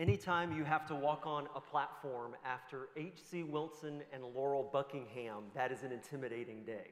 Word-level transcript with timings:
Anytime 0.00 0.56
you 0.56 0.64
have 0.64 0.86
to 0.86 0.94
walk 0.94 1.26
on 1.26 1.46
a 1.54 1.60
platform 1.60 2.34
after 2.42 2.88
H.C. 2.96 3.42
Wilson 3.42 4.00
and 4.14 4.24
Laurel 4.34 4.66
Buckingham, 4.72 5.42
that 5.54 5.70
is 5.70 5.82
an 5.82 5.92
intimidating 5.92 6.64
day. 6.64 6.86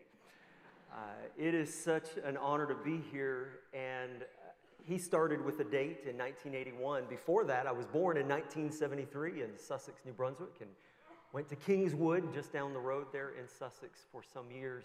Uh, 0.93 0.97
it 1.39 1.55
is 1.55 1.73
such 1.73 2.05
an 2.23 2.37
honor 2.37 2.67
to 2.67 2.75
be 2.75 3.01
here, 3.11 3.61
and 3.73 4.27
he 4.85 4.99
started 4.99 5.43
with 5.43 5.59
a 5.61 5.65
date 5.65 6.01
in 6.05 6.19
1981. 6.19 7.05
Before 7.09 7.47
that, 7.47 7.67
I 7.67 7.73
was 7.73 7.87
born 7.87 8.19
in 8.19 8.29
1973 8.29 9.43
in 9.43 9.57
Sussex, 9.57 10.03
New 10.05 10.13
Brunswick, 10.13 10.57
and 10.61 10.69
went 11.33 11.49
to 11.49 11.57
Kingswood, 11.57 12.35
just 12.35 12.53
down 12.53 12.75
the 12.75 12.79
road 12.79 13.07
there 13.11 13.31
in 13.41 13.49
Sussex, 13.49 14.01
for 14.13 14.23
some 14.23 14.51
years. 14.51 14.85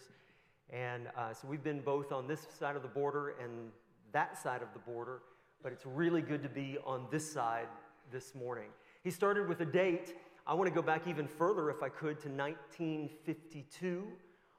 And 0.69 1.09
uh, 1.17 1.33
so 1.33 1.45
we've 1.49 1.61
been 1.61 1.81
both 1.81 2.13
on 2.13 2.25
this 2.25 2.47
side 2.57 2.77
of 2.77 2.83
the 2.83 2.87
border 2.87 3.35
and 3.43 3.69
that 4.13 4.41
side 4.41 4.61
of 4.61 4.69
the 4.71 4.79
border, 4.79 5.23
but 5.61 5.73
it's 5.73 5.85
really 5.85 6.21
good 6.21 6.41
to 6.43 6.49
be 6.49 6.77
on 6.85 7.05
this 7.11 7.29
side 7.29 7.67
this 8.11 8.35
morning. 8.35 8.69
He 9.03 9.11
started 9.11 9.47
with 9.47 9.61
a 9.61 9.65
date. 9.65 10.15
I 10.45 10.53
want 10.53 10.67
to 10.67 10.73
go 10.73 10.81
back 10.81 11.07
even 11.07 11.27
further, 11.27 11.69
if 11.69 11.81
I 11.83 11.89
could, 11.89 12.19
to 12.21 12.29
1952. 12.29 14.07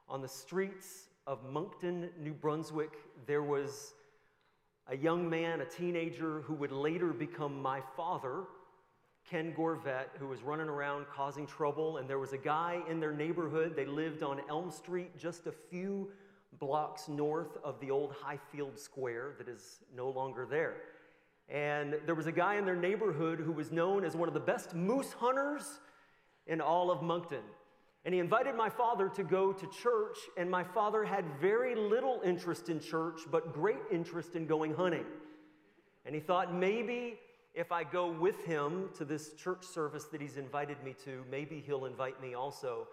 On 0.08 0.20
the 0.20 0.28
streets 0.28 1.08
of 1.26 1.38
Moncton, 1.50 2.10
New 2.20 2.34
Brunswick, 2.34 2.92
there 3.26 3.42
was 3.42 3.94
a 4.88 4.96
young 4.96 5.28
man, 5.28 5.60
a 5.60 5.64
teenager, 5.64 6.42
who 6.42 6.54
would 6.54 6.72
later 6.72 7.12
become 7.12 7.60
my 7.60 7.80
father, 7.96 8.44
Ken 9.28 9.54
Gorveatte, 9.56 10.18
who 10.18 10.28
was 10.28 10.42
running 10.42 10.68
around 10.68 11.06
causing 11.06 11.46
trouble. 11.46 11.96
And 11.96 12.08
there 12.08 12.18
was 12.18 12.34
a 12.34 12.38
guy 12.38 12.82
in 12.90 13.00
their 13.00 13.12
neighborhood. 13.12 13.74
They 13.74 13.86
lived 13.86 14.22
on 14.22 14.40
Elm 14.50 14.70
Street, 14.70 15.16
just 15.18 15.46
a 15.46 15.52
few 15.52 16.10
blocks 16.58 17.08
north 17.08 17.56
of 17.64 17.80
the 17.80 17.90
old 17.90 18.14
Highfield 18.20 18.78
Square 18.78 19.36
that 19.38 19.48
is 19.48 19.78
no 19.96 20.10
longer 20.10 20.46
there. 20.48 20.76
And 21.48 21.96
there 22.06 22.14
was 22.14 22.26
a 22.26 22.32
guy 22.32 22.56
in 22.56 22.64
their 22.64 22.76
neighborhood 22.76 23.38
who 23.38 23.52
was 23.52 23.70
known 23.70 24.04
as 24.04 24.16
one 24.16 24.28
of 24.28 24.34
the 24.34 24.40
best 24.40 24.74
moose 24.74 25.12
hunters 25.12 25.80
in 26.46 26.60
all 26.60 26.90
of 26.90 27.02
Moncton. 27.02 27.42
And 28.04 28.12
he 28.12 28.20
invited 28.20 28.54
my 28.54 28.68
father 28.68 29.08
to 29.10 29.24
go 29.24 29.52
to 29.52 29.66
church, 29.66 30.18
and 30.36 30.50
my 30.50 30.62
father 30.62 31.04
had 31.04 31.24
very 31.40 31.74
little 31.74 32.20
interest 32.24 32.68
in 32.68 32.78
church, 32.78 33.20
but 33.30 33.54
great 33.54 33.80
interest 33.90 34.36
in 34.36 34.46
going 34.46 34.74
hunting. 34.74 35.06
And 36.04 36.14
he 36.14 36.20
thought 36.20 36.54
maybe 36.54 37.18
if 37.54 37.72
I 37.72 37.84
go 37.84 38.10
with 38.10 38.44
him 38.44 38.90
to 38.98 39.04
this 39.04 39.32
church 39.34 39.64
service 39.64 40.04
that 40.06 40.20
he's 40.20 40.36
invited 40.36 40.82
me 40.84 40.94
to, 41.04 41.24
maybe 41.30 41.62
he'll 41.64 41.86
invite 41.86 42.20
me 42.20 42.34
also 42.34 42.88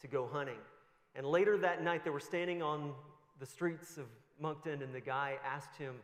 to 0.00 0.06
go 0.06 0.28
hunting. 0.30 0.58
And 1.16 1.26
later 1.26 1.56
that 1.58 1.82
night, 1.82 2.04
they 2.04 2.10
were 2.10 2.20
standing 2.20 2.62
on 2.62 2.92
the 3.40 3.46
streets 3.46 3.96
of 3.96 4.04
Moncton, 4.38 4.82
and 4.82 4.94
the 4.94 5.00
guy 5.00 5.38
asked 5.44 5.76
him, 5.76 5.94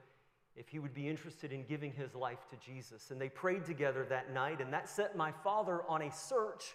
if 0.57 0.69
he 0.69 0.79
would 0.79 0.95
be 0.95 1.09
interested 1.09 1.53
in 1.53 1.65
giving 1.65 1.93
his 1.93 2.15
life 2.15 2.47
to 2.51 2.57
Jesus. 2.57 3.11
And 3.11 3.21
they 3.21 3.29
prayed 3.29 3.65
together 3.65 4.07
that 4.11 4.33
night, 4.33 4.61
and 4.61 4.73
that 4.73 4.89
set 4.89 5.17
my 5.17 5.33
father 5.45 5.83
on 5.89 6.03
a 6.03 6.13
search 6.13 6.75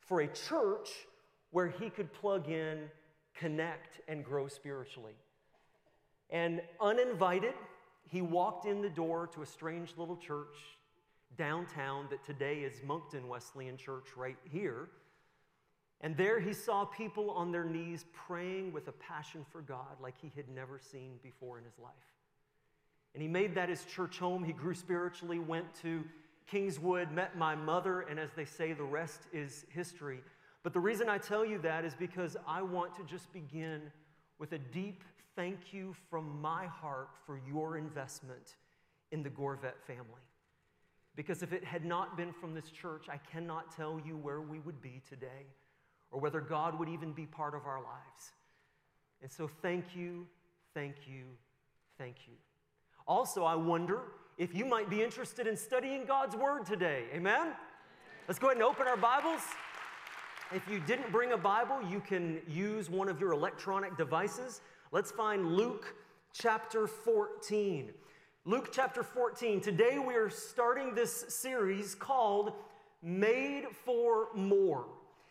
for 0.00 0.20
a 0.20 0.28
church 0.28 0.90
where 1.50 1.68
he 1.68 1.88
could 1.88 2.12
plug 2.12 2.48
in, 2.48 2.90
connect, 3.34 4.00
and 4.08 4.24
grow 4.24 4.48
spiritually. 4.48 5.14
And 6.30 6.60
uninvited, 6.80 7.54
he 8.08 8.20
walked 8.20 8.66
in 8.66 8.82
the 8.82 8.90
door 8.90 9.28
to 9.28 9.42
a 9.42 9.46
strange 9.46 9.94
little 9.96 10.16
church 10.16 10.56
downtown 11.36 12.06
that 12.10 12.24
today 12.24 12.58
is 12.58 12.82
Moncton 12.84 13.28
Wesleyan 13.28 13.76
Church 13.76 14.08
right 14.16 14.36
here. 14.44 14.88
And 16.00 16.16
there 16.16 16.38
he 16.38 16.52
saw 16.52 16.84
people 16.84 17.30
on 17.30 17.52
their 17.52 17.64
knees 17.64 18.04
praying 18.12 18.72
with 18.72 18.88
a 18.88 18.92
passion 18.92 19.44
for 19.50 19.62
God 19.62 20.00
like 20.00 20.14
he 20.20 20.30
had 20.36 20.48
never 20.48 20.78
seen 20.78 21.18
before 21.22 21.58
in 21.58 21.64
his 21.64 21.78
life. 21.78 21.94
And 23.16 23.22
he 23.22 23.28
made 23.28 23.54
that 23.54 23.70
his 23.70 23.82
church 23.86 24.18
home. 24.18 24.44
He 24.44 24.52
grew 24.52 24.74
spiritually, 24.74 25.38
went 25.38 25.64
to 25.80 26.04
Kingswood, 26.46 27.10
met 27.10 27.34
my 27.34 27.54
mother, 27.54 28.02
and 28.02 28.20
as 28.20 28.28
they 28.36 28.44
say, 28.44 28.74
the 28.74 28.84
rest 28.84 29.22
is 29.32 29.64
history. 29.70 30.18
But 30.62 30.74
the 30.74 30.80
reason 30.80 31.08
I 31.08 31.16
tell 31.16 31.42
you 31.42 31.56
that 31.60 31.86
is 31.86 31.94
because 31.94 32.36
I 32.46 32.60
want 32.60 32.94
to 32.96 33.04
just 33.04 33.32
begin 33.32 33.80
with 34.38 34.52
a 34.52 34.58
deep 34.58 35.02
thank 35.34 35.72
you 35.72 35.96
from 36.10 36.42
my 36.42 36.66
heart 36.66 37.08
for 37.24 37.40
your 37.48 37.78
investment 37.78 38.56
in 39.12 39.22
the 39.22 39.30
Gorveatte 39.30 39.80
family. 39.86 40.26
Because 41.14 41.42
if 41.42 41.54
it 41.54 41.64
had 41.64 41.86
not 41.86 42.18
been 42.18 42.34
from 42.34 42.54
this 42.54 42.68
church, 42.68 43.06
I 43.08 43.16
cannot 43.32 43.74
tell 43.74 43.98
you 44.04 44.18
where 44.18 44.42
we 44.42 44.58
would 44.58 44.82
be 44.82 45.00
today 45.08 45.46
or 46.10 46.20
whether 46.20 46.42
God 46.42 46.78
would 46.78 46.90
even 46.90 47.12
be 47.12 47.24
part 47.24 47.54
of 47.54 47.64
our 47.64 47.80
lives. 47.80 48.32
And 49.22 49.32
so, 49.32 49.48
thank 49.62 49.96
you, 49.96 50.26
thank 50.74 50.96
you, 51.06 51.24
thank 51.96 52.16
you. 52.26 52.34
Also, 53.08 53.44
I 53.44 53.54
wonder 53.54 54.00
if 54.36 54.52
you 54.52 54.64
might 54.64 54.90
be 54.90 55.00
interested 55.00 55.46
in 55.46 55.56
studying 55.56 56.06
God's 56.06 56.34
Word 56.34 56.66
today. 56.66 57.04
Amen? 57.14 57.52
Let's 58.26 58.40
go 58.40 58.48
ahead 58.48 58.56
and 58.56 58.64
open 58.64 58.88
our 58.88 58.96
Bibles. 58.96 59.42
If 60.52 60.68
you 60.68 60.80
didn't 60.80 61.12
bring 61.12 61.30
a 61.30 61.38
Bible, 61.38 61.78
you 61.88 62.00
can 62.00 62.40
use 62.48 62.90
one 62.90 63.08
of 63.08 63.20
your 63.20 63.30
electronic 63.30 63.96
devices. 63.96 64.60
Let's 64.90 65.12
find 65.12 65.52
Luke 65.52 65.94
chapter 66.32 66.88
14. 66.88 67.92
Luke 68.44 68.70
chapter 68.72 69.04
14. 69.04 69.60
Today 69.60 70.00
we 70.04 70.14
are 70.14 70.28
starting 70.28 70.92
this 70.92 71.26
series 71.28 71.94
called 71.94 72.54
Made 73.02 73.66
for 73.84 74.30
More. 74.34 74.86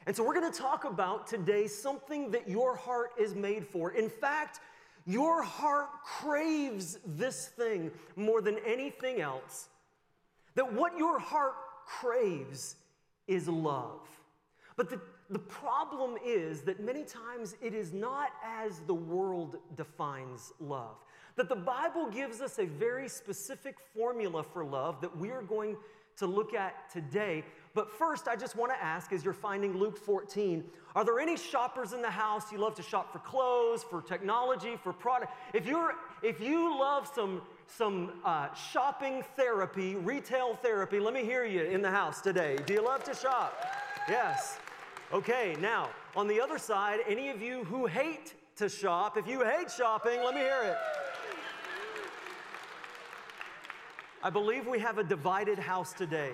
And 0.08 0.16
so 0.16 0.24
we're 0.26 0.40
going 0.40 0.50
to 0.50 0.58
talk 0.58 0.86
about 0.86 1.28
today 1.28 1.68
something 1.68 2.32
that 2.32 2.48
your 2.48 2.78
heart 2.78 3.12
is 3.20 3.36
made 3.36 3.68
for. 3.68 3.92
In 3.92 4.10
fact, 4.10 4.62
your 5.06 5.44
heart 5.44 5.90
craves 6.04 6.98
this 7.06 7.48
thing 7.50 7.92
more 8.16 8.42
than 8.42 8.58
anything 8.66 9.22
else. 9.22 9.70
That 10.56 10.74
what 10.74 10.98
your 10.98 11.20
heart 11.20 11.54
craves 11.86 12.76
is 13.28 13.48
love. 13.48 14.02
But 14.78 14.90
the, 14.90 15.00
the 15.30 15.40
problem 15.40 16.16
is 16.26 16.62
that 16.62 16.80
many 16.80 17.04
times 17.04 17.56
it 17.62 17.74
is 17.74 17.94
not 17.94 18.32
as 18.44 18.80
the 18.88 18.94
world 18.94 19.58
defines 19.76 20.54
love. 20.60 20.98
That 21.36 21.50
the 21.50 21.56
Bible 21.56 22.10
gives 22.10 22.42
us 22.42 22.60
a 22.60 22.66
very 22.66 23.08
specific 23.10 23.76
formula 23.96 24.44
for 24.44 24.66
love 24.66 25.02
that 25.02 25.16
we 25.18 25.32
are 25.32 25.42
going 25.42 25.78
to 26.18 26.28
look 26.28 26.54
at 26.54 26.90
today. 26.90 27.44
But 27.76 27.92
first, 27.92 28.30
I 28.30 28.38
just 28.38 28.56
want 28.56 28.72
to 28.72 28.82
ask 28.82 29.12
as 29.12 29.26
you're 29.26 29.34
finding 29.34 29.78
Luke 29.78 29.98
14, 29.98 30.64
are 30.96 31.04
there 31.04 31.20
any 31.20 31.36
shoppers 31.36 31.92
in 31.92 32.02
the 32.02 32.10
house? 32.10 32.50
You 32.50 32.58
love 32.58 32.74
to 32.76 32.82
shop 32.82 33.12
for 33.12 33.20
clothes, 33.20 33.84
for 33.84 34.02
technology, 34.02 34.78
for 34.82 34.94
product. 34.94 35.34
If, 35.54 35.68
you're, 35.68 35.96
if 36.24 36.40
you 36.40 36.80
love 36.80 37.12
some, 37.14 37.42
some 37.68 38.14
uh, 38.24 38.54
shopping 38.54 39.26
therapy, 39.36 39.96
retail 39.98 40.56
therapy, 40.56 41.02
let 41.02 41.14
me 41.14 41.26
hear 41.26 41.44
you 41.44 41.64
in 41.64 41.82
the 41.82 41.92
house 41.92 42.22
today. 42.22 42.58
Do 42.66 42.74
you 42.74 42.82
love 42.84 43.04
to 43.04 43.14
shop? 43.14 43.54
Yes. 44.08 44.58
Okay, 45.12 45.58
now, 45.60 45.90
on 46.16 46.28
the 46.28 46.40
other 46.40 46.58
side, 46.58 47.02
any 47.06 47.28
of 47.28 47.42
you 47.42 47.66
who 47.66 47.88
hate 47.88 48.36
to 48.56 48.70
shop, 48.70 49.18
if 49.18 49.28
you 49.28 49.44
hate 49.44 49.70
shopping, 49.70 50.24
let 50.24 50.34
me 50.34 50.40
hear 50.40 50.62
it. 50.64 50.78
I 54.24 54.30
believe 54.30 54.66
we 54.66 54.80
have 54.80 54.98
a 54.98 55.04
divided 55.04 55.60
house 55.60 55.92
today. 55.92 56.32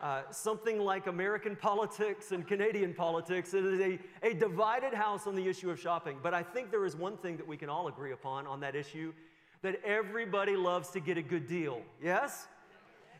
Uh, 0.00 0.22
something 0.30 0.80
like 0.80 1.08
American 1.08 1.54
politics 1.54 2.32
and 2.32 2.48
Canadian 2.48 2.94
politics. 2.94 3.52
It 3.52 3.66
is 3.66 3.80
a, 3.80 3.98
a 4.26 4.32
divided 4.32 4.94
house 4.94 5.26
on 5.26 5.34
the 5.34 5.46
issue 5.46 5.70
of 5.70 5.78
shopping. 5.78 6.16
But 6.22 6.32
I 6.32 6.42
think 6.42 6.70
there 6.70 6.86
is 6.86 6.96
one 6.96 7.18
thing 7.18 7.36
that 7.36 7.46
we 7.46 7.58
can 7.58 7.68
all 7.68 7.86
agree 7.86 8.12
upon 8.12 8.46
on 8.46 8.60
that 8.60 8.74
issue 8.74 9.12
that 9.60 9.78
everybody 9.84 10.56
loves 10.56 10.88
to 10.90 11.00
get 11.00 11.18
a 11.18 11.22
good 11.22 11.46
deal. 11.46 11.82
Yes? 12.02 12.48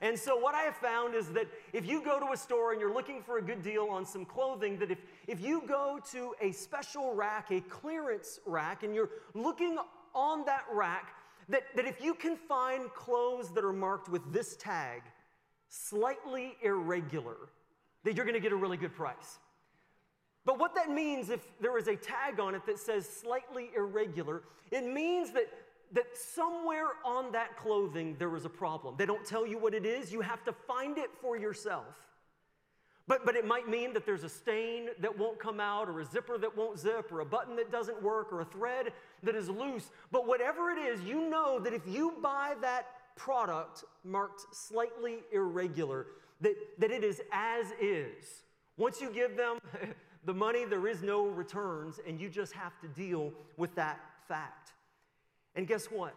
And 0.01 0.19
so, 0.19 0.39
what 0.39 0.55
I 0.55 0.63
have 0.63 0.77
found 0.77 1.15
is 1.15 1.29
that 1.33 1.49
if 1.75 1.87
you 1.87 2.03
go 2.03 2.19
to 2.19 2.33
a 2.33 2.37
store 2.37 2.73
and 2.73 2.81
you're 2.81 2.95
looking 2.95 3.23
for 3.23 3.37
a 3.37 3.43
good 3.43 3.63
deal 3.63 3.89
on 3.91 4.07
some 4.07 4.25
clothing, 4.25 4.79
that 4.79 4.91
if, 4.91 4.99
if 5.27 5.39
you 5.43 5.63
go 5.69 6.01
to 6.13 6.35
a 6.41 6.53
special 6.53 7.15
rack, 7.15 7.51
a 7.51 7.61
clearance 7.61 8.41
rack, 8.47 8.83
and 8.83 8.95
you're 8.95 9.11
looking 9.35 9.77
on 10.15 10.47
that 10.47 10.65
rack, 10.73 11.15
that, 11.51 11.65
that 11.77 11.85
if 11.85 12.01
you 12.01 12.15
can 12.15 12.37
find 12.37 12.91
clothes 12.95 13.51
that 13.51 13.65
are 13.65 13.75
marked 13.75 14.09
with 14.09 14.33
this 14.33 14.57
tag, 14.57 15.03
slightly 15.71 16.57
irregular, 16.63 17.37
that 18.05 18.17
you're 18.17 18.27
going 18.27 18.35
to 18.35 18.41
get 18.41 18.53
a 18.53 18.57
really 18.57 18.77
good 18.77 18.95
price. 18.95 19.39
But 20.45 20.59
what 20.59 20.75
that 20.75 20.91
means, 20.91 21.31
if 21.31 21.41
there 21.61 21.79
is 21.79 21.87
a 21.87 21.97
tag 21.97 22.41
on 22.41 22.55
it 22.55 22.67
that 22.67 22.79
says 22.79 23.09
slightly 23.09 23.71
irregular, 23.77 24.43
it 24.71 24.85
means 24.85 25.31
that, 25.33 25.49
that 25.93 26.17
somewhere 26.17 26.89
on 27.05 27.31
that 27.33 27.57
clothing 27.57 28.17
there 28.19 28.35
is 28.37 28.45
a 28.45 28.51
problem. 28.51 28.97
They 28.99 29.07
don't 29.07 29.25
tell 29.25 29.47
you 29.47 29.59
what 29.59 29.75
it 29.75 29.87
is, 29.87 30.13
you 30.13 30.21
have 30.23 30.45
to 30.45 30.53
find 30.53 30.99
it 30.99 31.11
for 31.21 31.37
yourself. 31.37 31.87
But, 33.07 33.25
but 33.27 33.35
it 33.35 33.45
might 33.45 33.69
mean 33.69 33.93
that 33.95 34.07
there's 34.07 34.23
a 34.23 34.29
stain 34.29 34.89
that 35.01 35.19
won't 35.19 35.39
come 35.39 35.59
out, 35.59 35.89
or 35.89 36.01
a 36.01 36.05
zipper 36.05 36.39
that 36.39 36.57
won't 36.57 36.79
zip, 36.79 37.11
or 37.11 37.21
a 37.21 37.25
button 37.25 37.57
that 37.57 37.73
doesn't 37.73 38.01
work, 38.03 38.33
or 38.33 38.41
a 38.41 38.45
thread 38.45 38.93
that 39.23 39.35
is 39.35 39.49
loose. 39.49 39.91
But 40.13 40.27
whatever 40.27 40.71
it 40.71 40.79
is, 40.79 41.01
you 41.03 41.29
know 41.29 41.59
that 41.59 41.73
if 41.73 41.83
you 41.87 42.15
buy 42.23 42.55
that 42.61 42.87
product 43.17 43.85
marked 44.05 44.55
slightly 44.55 45.19
irregular, 45.33 46.07
that, 46.41 46.55
that 46.79 46.91
it 46.91 47.05
is 47.05 47.21
as 47.33 47.67
is. 47.81 48.45
Once 48.77 49.01
you 49.01 49.11
give 49.11 49.37
them 49.37 49.59
the 50.25 50.35
money, 50.35 50.65
there 50.65 50.87
is 50.87 51.03
no 51.03 51.27
returns, 51.27 52.01
and 52.07 52.21
you 52.21 52.29
just 52.29 52.53
have 52.53 52.79
to 52.81 52.89
deal 52.89 53.33
with 53.57 53.75
that 53.75 54.01
fact. 54.29 54.73
And 55.55 55.67
guess 55.67 55.87
what? 55.87 56.15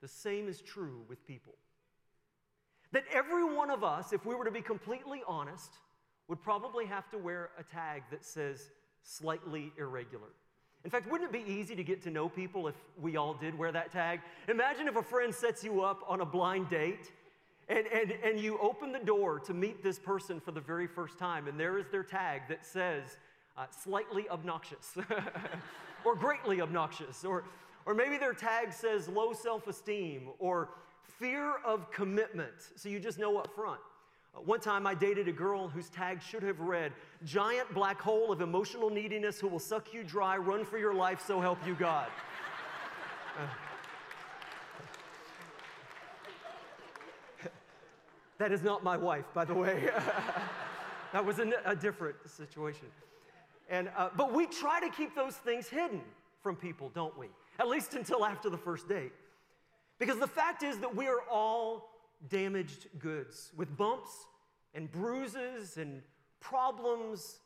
The 0.00 0.08
same 0.08 0.48
is 0.48 0.60
true 0.60 1.02
with 1.08 1.26
people. 1.26 1.54
that 2.92 3.04
every 3.12 3.44
one 3.44 3.70
of 3.70 3.84
us, 3.84 4.12
if 4.12 4.24
we 4.24 4.34
were 4.34 4.44
to 4.44 4.50
be 4.50 4.62
completely 4.62 5.22
honest, 5.26 5.70
would 6.28 6.42
probably 6.42 6.86
have 6.86 7.10
to 7.10 7.18
wear 7.18 7.50
a 7.58 7.62
tag 7.62 8.02
that 8.10 8.24
says 8.24 8.70
slightly 9.02 9.72
irregular. 9.78 10.28
In 10.84 10.90
fact, 10.90 11.10
wouldn't 11.10 11.34
it 11.34 11.46
be 11.46 11.52
easy 11.52 11.74
to 11.74 11.82
get 11.82 12.02
to 12.02 12.10
know 12.10 12.28
people 12.28 12.68
if 12.68 12.74
we 13.00 13.16
all 13.16 13.34
did 13.34 13.58
wear 13.58 13.72
that 13.72 13.92
tag? 13.92 14.20
Imagine 14.48 14.88
if 14.88 14.96
a 14.96 15.02
friend 15.02 15.34
sets 15.34 15.64
you 15.64 15.82
up 15.82 16.02
on 16.08 16.20
a 16.20 16.24
blind 16.24 16.70
date 16.70 17.10
and, 17.68 17.86
and, 17.88 18.12
and 18.24 18.40
you 18.40 18.58
open 18.58 18.92
the 18.92 18.98
door 18.98 19.38
to 19.40 19.52
meet 19.52 19.82
this 19.82 19.98
person 19.98 20.40
for 20.40 20.52
the 20.52 20.60
very 20.60 20.86
first 20.86 21.18
time, 21.18 21.48
and 21.48 21.60
there 21.60 21.78
is 21.78 21.86
their 21.88 22.02
tag 22.02 22.42
that 22.48 22.64
says 22.64 23.18
uh, 23.56 23.66
slightly 23.70 24.28
obnoxious 24.30 24.96
or 26.04 26.14
greatly 26.14 26.60
obnoxious, 26.60 27.24
or, 27.24 27.44
or 27.84 27.92
maybe 27.92 28.16
their 28.16 28.32
tag 28.32 28.72
says 28.72 29.08
low 29.08 29.32
self 29.32 29.66
esteem 29.66 30.28
or 30.38 30.70
fear 31.18 31.56
of 31.64 31.90
commitment, 31.90 32.54
so 32.76 32.88
you 32.88 33.00
just 33.00 33.18
know 33.18 33.36
up 33.36 33.54
front. 33.54 33.80
Uh, 34.34 34.40
one 34.40 34.60
time 34.60 34.86
I 34.86 34.94
dated 34.94 35.28
a 35.28 35.32
girl 35.32 35.68
whose 35.68 35.88
tag 35.88 36.22
should 36.22 36.42
have 36.42 36.60
read, 36.60 36.92
Giant 37.24 37.72
black 37.74 38.00
hole 38.00 38.32
of 38.32 38.40
emotional 38.40 38.90
neediness 38.90 39.40
who 39.40 39.48
will 39.48 39.58
suck 39.58 39.92
you 39.92 40.04
dry, 40.04 40.36
run 40.36 40.64
for 40.64 40.78
your 40.78 40.94
life, 40.94 41.22
so 41.26 41.40
help 41.40 41.58
you 41.66 41.74
God. 41.74 42.08
Uh, 43.38 43.46
that 48.38 48.52
is 48.52 48.62
not 48.62 48.82
my 48.82 48.96
wife, 48.96 49.24
by 49.34 49.44
the 49.44 49.54
way. 49.54 49.90
that 51.12 51.24
was 51.24 51.38
a, 51.38 51.52
a, 51.64 51.76
different 51.76 52.16
situation. 52.26 52.86
And, 53.68 53.90
uh, 53.96 54.08
but 54.16 54.32
we 54.32 54.46
try 54.46 54.80
to 54.80 54.88
keep 54.88 55.14
those 55.14 55.34
things 55.34 55.68
hidden 55.68 56.00
from 56.42 56.56
people, 56.56 56.90
don't 56.94 57.16
we? 57.18 57.26
At 57.58 57.68
least 57.68 57.94
until 57.94 58.24
after 58.24 58.48
the 58.48 58.56
first 58.56 58.88
date. 58.88 59.12
Because 59.98 60.18
the 60.18 60.28
fact 60.28 60.62
is 60.62 60.78
that 60.78 60.94
we 60.94 61.06
are 61.06 61.22
all 61.30 61.90
damaged 62.28 62.88
goods 62.98 63.52
with 63.56 63.76
bumps 63.76 64.10
and 64.74 64.90
bruises 64.90 65.76
and 65.76 66.02
problems 66.40 67.38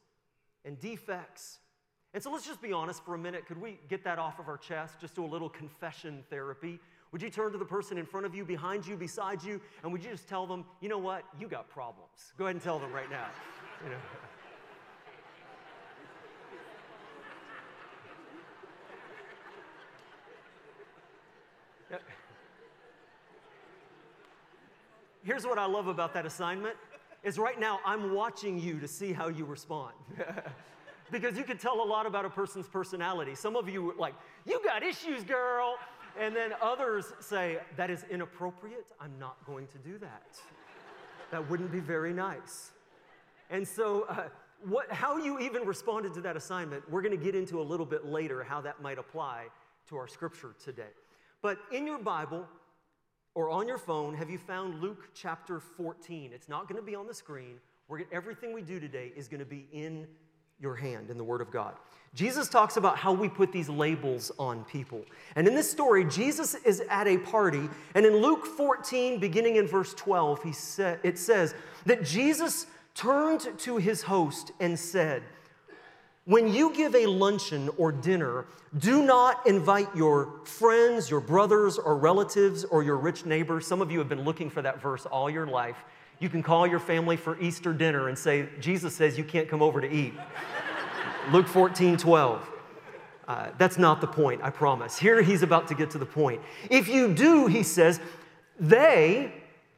and 0.65 0.79
defects. 0.81 1.59
And 2.15 2.23
so 2.23 2.31
let's 2.31 2.47
just 2.47 2.61
be 2.61 2.73
honest 2.73 3.05
for 3.05 3.15
a 3.15 3.19
minute. 3.19 3.47
Could 3.47 3.61
we 3.61 3.79
get 3.89 4.05
that 4.05 4.19
off 4.19 4.39
of 4.39 4.49
our 4.49 4.59
chest? 4.59 5.01
Just 5.01 5.15
do 5.15 5.25
a 5.25 5.27
little 5.27 5.49
confession 5.49 6.25
therapy. 6.29 6.79
Would 7.11 7.23
you 7.23 7.31
turn 7.31 7.53
to 7.53 7.59
the 7.59 7.65
person 7.65 7.99
in 7.99 8.07
front 8.07 8.27
of 8.27 8.35
you, 8.35 8.45
behind 8.45 8.87
you, 8.87 8.97
beside 8.97 9.43
you, 9.43 9.61
and 9.83 9.93
would 9.93 10.03
you 10.03 10.11
just 10.11 10.29
tell 10.29 10.47
them, 10.47 10.65
you 10.81 10.89
know 10.89 10.99
what, 10.99 11.25
you 11.39 11.47
got 11.47 11.69
problems? 11.69 12.33
Go 12.39 12.45
ahead 12.45 12.57
and 12.57 12.65
tell 12.65 12.79
them 12.79 12.93
right 12.93 13.11
now. 13.11 13.27
You 13.85 13.91
know. 13.91 13.99
Here's 25.25 25.45
what 25.45 25.59
I 25.59 25.67
love 25.67 25.87
about 25.87 26.15
that 26.15 26.27
assignment 26.27 26.77
is 27.23 27.39
right 27.39 27.59
now 27.59 27.81
I'm 27.85 28.15
watching 28.15 28.59
you 28.59 28.81
to 28.81 28.89
see 28.89 29.13
how 29.13 29.29
you 29.29 29.45
respond. 29.45 29.95
because 31.13 31.37
you 31.37 31.45
can 31.45 31.59
tell 31.59 31.83
a 31.83 31.85
lot 31.85 32.07
about 32.07 32.25
a 32.25 32.31
person's 32.31 32.67
personality. 32.67 33.35
Some 33.35 33.55
of 33.55 33.69
you 33.69 33.95
like, 33.99 34.15
"You 34.47 34.61
got 34.65 34.83
issues, 34.83 35.25
girl." 35.25 35.77
And 36.19 36.35
then 36.35 36.53
others 36.61 37.13
say, 37.21 37.59
"That 37.77 37.91
is 37.91 38.05
inappropriate. 38.11 38.87
I'm 39.01 39.13
not 39.19 39.37
going 39.47 39.67
to 39.69 39.79
do 39.79 39.99
that." 39.99 40.41
that 41.33 41.49
wouldn't 41.51 41.73
be 41.73 41.81
very 41.81 42.13
nice. 42.13 42.71
And 43.51 43.67
so 43.67 44.05
uh, 44.09 44.29
what, 44.65 44.93
how 44.93 45.17
you 45.17 45.41
even 45.41 45.65
responded 45.65 46.15
to 46.15 46.21
that 46.21 46.37
assignment, 46.37 46.89
we're 46.89 47.03
going 47.03 47.19
to 47.19 47.23
get 47.23 47.35
into 47.35 47.61
a 47.61 47.65
little 47.65 47.87
bit 47.87 48.07
later 48.07 48.45
how 48.45 48.61
that 48.61 48.81
might 48.81 48.99
apply 48.99 49.47
to 49.89 49.97
our 49.97 50.07
scripture 50.07 50.55
today. 50.63 50.93
But 51.41 51.59
in 51.73 51.87
your 51.87 51.99
Bible, 51.99 52.47
or 53.35 53.51
on 53.51 53.67
your 53.67 53.79
phone, 53.79 54.15
have 54.15 54.31
you 54.31 54.39
found 54.39 54.81
Luke 54.81 55.09
chapter 55.15 55.59
14? 55.59 56.33
It's 56.35 56.49
not 56.49 56.69
going 56.69 56.81
to 56.81 56.85
be 56.85 56.95
on 56.95 57.07
the 57.07 57.15
screen. 57.15 57.57
We're 57.89 58.03
everything 58.13 58.53
we 58.53 58.63
do 58.63 58.79
today 58.79 59.13
is 59.17 59.29
going 59.29 59.41
to 59.41 59.47
be 59.47 59.67
in 59.73 60.07
your 60.61 60.75
hand 60.77 61.11
in 61.11 61.19
the 61.19 61.25
Word 61.25 61.41
of 61.41 61.51
God. 61.51 61.75
Jesus 62.15 62.49
talks 62.49 62.77
about 62.77 62.99
how 62.99 63.13
we 63.13 63.29
put 63.29 63.53
these 63.53 63.69
labels 63.69 64.31
on 64.39 64.65
people. 64.65 65.05
And 65.35 65.49
in 65.49 65.55
this 65.55 65.71
story, 65.71 66.05
Jesus 66.05 66.55
is 66.55 66.83
at 66.91 67.09
a 67.09 67.19
party, 67.19 67.69
and 67.95 68.05
in 68.05 68.17
Luke 68.17 68.47
14, 68.47 69.19
beginning 69.19 69.57
in 69.57 69.67
verse 69.67 69.95
12, 69.95 70.43
he 70.43 70.53
sa- 70.53 70.97
it 71.03 71.19
says 71.19 71.55
that 71.87 72.05
Jesus 72.05 72.67
turned 72.95 73.49
to 73.59 73.79
his 73.79 74.03
host 74.03 74.53
and 74.61 74.79
said, 74.79 75.23
when 76.25 76.53
you 76.53 76.73
give 76.73 76.95
a 76.95 77.07
luncheon 77.07 77.69
or 77.77 77.91
dinner, 77.91 78.47
do 78.79 79.03
not 79.05 79.47
invite 79.47 79.89
your 79.97 80.41
friends, 80.45 81.11
your 81.11 81.21
brothers 81.21 81.79
or 81.79 81.97
relatives, 81.97 82.65
or 82.65 82.83
your 82.83 82.97
rich 82.97 83.27
neighbors. 83.27 83.67
Some 83.67 83.83
of 83.83 83.91
you 83.91 83.99
have 83.99 84.09
been 84.09 84.23
looking 84.23 84.49
for 84.49 84.63
that 84.63 84.81
verse 84.81 85.05
all 85.05 85.29
your 85.29 85.47
life. 85.47 85.77
You 86.21 86.29
can 86.29 86.43
call 86.43 86.67
your 86.67 86.79
family 86.79 87.17
for 87.17 87.39
Easter 87.41 87.73
dinner 87.73 88.09
and 88.09 88.17
say, 88.17 88.49
Jesus 88.61 88.95
says 88.95 89.19
you 89.19 89.25
can't 89.25 89.49
come 89.49 89.61
over 89.61 89.81
to 89.81 89.93
eat. 89.93 90.15
Luke 91.33 91.49
14, 91.49 91.97
12. 91.97 92.49
Uh, 93.27 93.49
that's 93.59 93.79
not 93.79 94.01
the 94.01 94.07
point, 94.07 94.41
I 94.43 94.51
promise. 94.51 94.99
Here 94.99 95.23
he's 95.23 95.43
about 95.43 95.69
to 95.69 95.75
get 95.75 95.91
to 95.91 95.99
the 95.99 96.07
point. 96.07 96.41
If 96.71 96.89
you 96.89 97.13
do, 97.13 97.47
he 97.47 97.63
says, 97.65 98.01
they, 98.61 99.33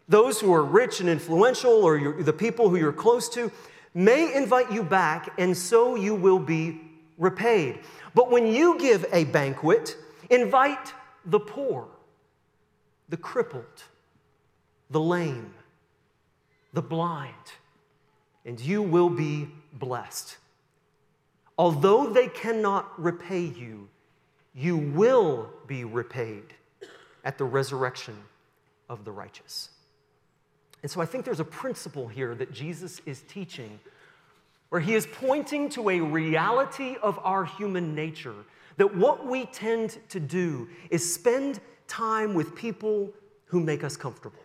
those 0.09 0.41
who 0.41 0.53
are 0.53 0.65
rich 0.65 1.01
and 1.01 1.09
influential, 1.09 1.73
or 1.73 2.23
the 2.23 2.33
people 2.33 2.69
who 2.69 2.77
you're 2.77 2.93
close 2.93 3.29
to, 3.31 3.51
may 3.95 4.35
invite 4.35 4.73
you 4.73 4.83
back, 4.83 5.33
and 5.39 5.57
so 5.57 5.95
you 5.95 6.15
will 6.15 6.39
be 6.39 6.81
repaid. 7.17 7.81
But 8.15 8.31
when 8.31 8.47
you 8.47 8.79
give 8.79 9.07
a 9.13 9.25
banquet, 9.25 9.97
invite 10.31 10.93
the 11.25 11.41
poor, 11.41 11.87
the 13.09 13.17
crippled, 13.17 13.85
the 14.91 15.01
lame, 15.01 15.55
the 16.73 16.83
blind, 16.83 17.35
and 18.45 18.61
you 18.61 18.83
will 18.83 19.11
be 19.11 19.49
blessed. 19.73 20.37
Although 21.57 22.11
they 22.11 22.29
cannot 22.29 23.01
repay 23.01 23.45
you, 23.45 23.89
you 24.55 24.77
will 24.77 25.51
be 25.67 25.85
repaid 25.85 26.45
at 27.25 27.39
the 27.39 27.45
resurrection 27.45 28.17
of 28.89 29.05
the 29.05 29.13
righteous. 29.13 29.71
And 30.85 30.91
so 30.91 31.01
I 31.01 31.07
think 31.07 31.25
there's 31.25 31.41
a 31.41 31.45
principle 31.45 32.09
here 32.09 32.35
that 32.35 32.53
Jesus 32.53 33.01
is 33.07 33.23
teaching 33.23 33.81
where 34.69 34.83
he 34.83 34.95
is 34.95 35.07
pointing 35.07 35.71
to 35.71 35.89
a 35.89 35.99
reality 35.99 36.97
of 37.03 37.19
our 37.25 37.47
human 37.47 37.95
nature 37.95 38.35
that 38.77 38.95
what 38.95 39.27
we 39.27 39.47
tend 39.47 39.97
to 40.11 40.21
do 40.21 40.69
is 40.91 41.15
spend 41.15 41.61
time 41.89 42.35
with 42.35 42.55
people 42.55 43.11
who 43.47 43.61
make 43.61 43.83
us 43.83 43.97
comfortable 43.97 44.44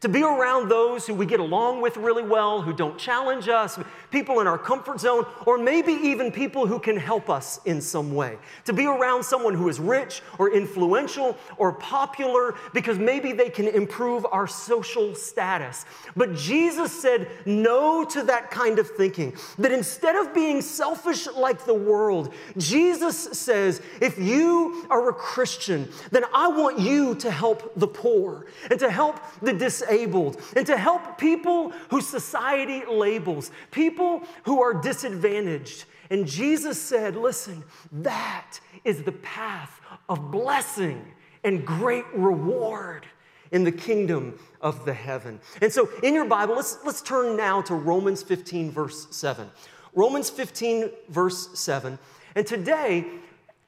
to 0.00 0.08
be 0.08 0.22
around 0.22 0.70
those 0.70 1.06
who 1.06 1.12
we 1.12 1.26
get 1.26 1.40
along 1.40 1.82
with 1.82 1.98
really 1.98 2.22
well, 2.22 2.62
who 2.62 2.72
don't 2.72 2.96
challenge 2.96 3.48
us, 3.48 3.78
people 4.10 4.40
in 4.40 4.46
our 4.46 4.56
comfort 4.56 4.98
zone, 4.98 5.26
or 5.44 5.58
maybe 5.58 5.92
even 5.92 6.32
people 6.32 6.66
who 6.66 6.78
can 6.78 6.96
help 6.96 7.28
us 7.28 7.60
in 7.66 7.82
some 7.82 8.14
way. 8.14 8.38
To 8.64 8.72
be 8.72 8.86
around 8.86 9.22
someone 9.22 9.54
who 9.54 9.68
is 9.68 9.78
rich 9.78 10.22
or 10.38 10.52
influential 10.52 11.36
or 11.58 11.72
popular 11.74 12.54
because 12.72 12.98
maybe 12.98 13.32
they 13.32 13.50
can 13.50 13.68
improve 13.68 14.26
our 14.32 14.46
social 14.46 15.14
status. 15.14 15.84
But 16.16 16.34
Jesus 16.34 16.98
said 16.98 17.28
no 17.44 18.04
to 18.06 18.22
that 18.22 18.50
kind 18.50 18.78
of 18.78 18.88
thinking. 18.88 19.36
That 19.58 19.70
instead 19.70 20.16
of 20.16 20.32
being 20.32 20.62
selfish 20.62 21.26
like 21.26 21.66
the 21.66 21.74
world, 21.74 22.32
Jesus 22.56 23.18
says, 23.18 23.82
if 24.00 24.18
you 24.18 24.86
are 24.88 25.10
a 25.10 25.12
Christian, 25.12 25.90
then 26.10 26.24
I 26.32 26.48
want 26.48 26.78
you 26.78 27.14
to 27.16 27.30
help 27.30 27.74
the 27.76 27.86
poor 27.86 28.46
and 28.70 28.80
to 28.80 28.90
help 28.90 29.20
the 29.42 29.52
disabled 29.52 29.89
disabled, 29.90 30.40
and 30.56 30.66
to 30.66 30.76
help 30.76 31.18
people 31.18 31.70
who 31.90 32.00
society 32.00 32.84
labels, 32.86 33.50
people 33.70 34.22
who 34.44 34.62
are 34.62 34.74
disadvantaged. 34.74 35.84
And 36.10 36.26
Jesus 36.26 36.80
said, 36.80 37.16
Listen, 37.16 37.62
that 37.92 38.58
is 38.84 39.02
the 39.02 39.12
path 39.12 39.80
of 40.08 40.30
blessing 40.30 41.04
and 41.44 41.64
great 41.64 42.04
reward 42.14 43.06
in 43.52 43.64
the 43.64 43.72
kingdom 43.72 44.38
of 44.60 44.84
the 44.84 44.92
heaven. 44.92 45.40
And 45.60 45.72
so 45.72 45.88
in 46.02 46.14
your 46.14 46.24
Bible, 46.24 46.54
let's, 46.54 46.78
let's 46.84 47.02
turn 47.02 47.36
now 47.36 47.62
to 47.62 47.74
Romans 47.74 48.22
15, 48.22 48.70
verse 48.70 49.08
7. 49.10 49.50
Romans 49.94 50.30
15, 50.30 50.90
verse 51.08 51.58
7. 51.58 51.98
And 52.36 52.46
today, 52.46 53.06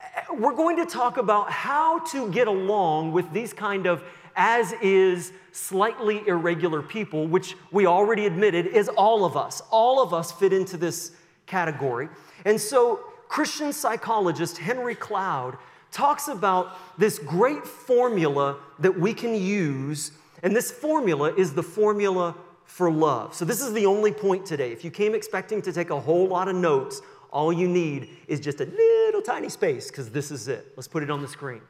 eh, 0.01 0.05
we're 0.33 0.55
going 0.55 0.77
to 0.77 0.87
talk 0.87 1.17
about 1.17 1.51
how 1.51 1.99
to 2.11 2.31
get 2.31 2.47
along 2.47 3.11
with 3.11 3.33
these 3.33 3.53
kind 3.53 3.87
of 3.87 4.05
as 4.37 4.73
is 4.83 5.33
slightly 5.53 6.27
irregular 6.27 6.83
people, 6.83 7.27
which 7.27 7.57
we 7.71 7.87
already 7.87 8.27
admitted 8.27 8.67
is 8.67 8.89
all 8.89 9.25
of 9.25 9.37
us. 9.37 9.63
All 9.71 10.03
of 10.03 10.15
us 10.15 10.33
fit 10.33 10.53
into 10.53 10.77
this 10.77 11.13
category. 11.47 12.09
And 12.45 12.61
so, 12.61 13.01
Christian 13.29 13.73
psychologist 13.73 14.59
Henry 14.59 14.95
Cloud 14.95 15.57
talks 15.91 16.29
about 16.29 16.77
this 16.99 17.19
great 17.19 17.67
formula 17.67 18.59
that 18.79 18.99
we 18.99 19.15
can 19.15 19.35
use, 19.35 20.13
and 20.43 20.55
this 20.55 20.71
formula 20.71 21.35
is 21.35 21.55
the 21.55 21.63
formula 21.63 22.35
for 22.65 22.91
love. 22.91 23.35
So, 23.35 23.45
this 23.45 23.61
is 23.61 23.73
the 23.73 23.87
only 23.87 24.13
point 24.13 24.47
today. 24.47 24.73
If 24.73 24.85
you 24.85 24.91
came 24.91 25.15
expecting 25.15 25.63
to 25.63 25.73
take 25.73 25.91
a 25.91 26.01
whole 26.01 26.27
lot 26.27 26.49
of 26.49 26.57
notes, 26.57 27.03
all 27.33 27.53
you 27.53 27.69
need 27.69 28.11
is 28.29 28.41
just 28.41 28.61
a 28.61 28.67
little 28.67 29.23
tiny 29.23 29.49
space 29.49 29.91
because 29.91 30.11
this 30.11 30.31
is 30.31 30.49
it. 30.49 30.73
Let's 30.77 30.89
put 30.89 31.03
it 31.03 31.11
on 31.11 31.23
the 31.23 31.29
screen. 31.29 31.63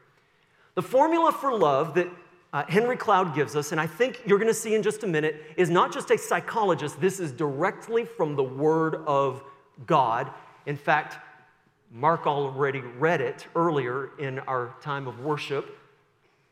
The 0.74 0.82
formula 0.82 1.32
for 1.32 1.56
love 1.56 1.94
that 1.94 2.08
uh, 2.52 2.64
Henry 2.68 2.96
Cloud 2.96 3.34
gives 3.34 3.56
us, 3.56 3.72
and 3.72 3.80
I 3.80 3.86
think 3.86 4.22
you're 4.26 4.38
going 4.38 4.48
to 4.48 4.54
see 4.54 4.74
in 4.74 4.82
just 4.82 5.04
a 5.04 5.06
minute, 5.06 5.42
is 5.56 5.70
not 5.70 5.92
just 5.92 6.10
a 6.10 6.18
psychologist. 6.18 7.00
This 7.00 7.18
is 7.18 7.32
directly 7.32 8.04
from 8.04 8.36
the 8.36 8.42
Word 8.42 8.96
of 9.06 9.42
God. 9.86 10.30
In 10.66 10.76
fact, 10.76 11.16
Mark 11.90 12.26
already 12.26 12.80
read 12.80 13.20
it 13.20 13.46
earlier 13.54 14.10
in 14.18 14.38
our 14.40 14.74
time 14.82 15.06
of 15.06 15.20
worship. 15.20 15.78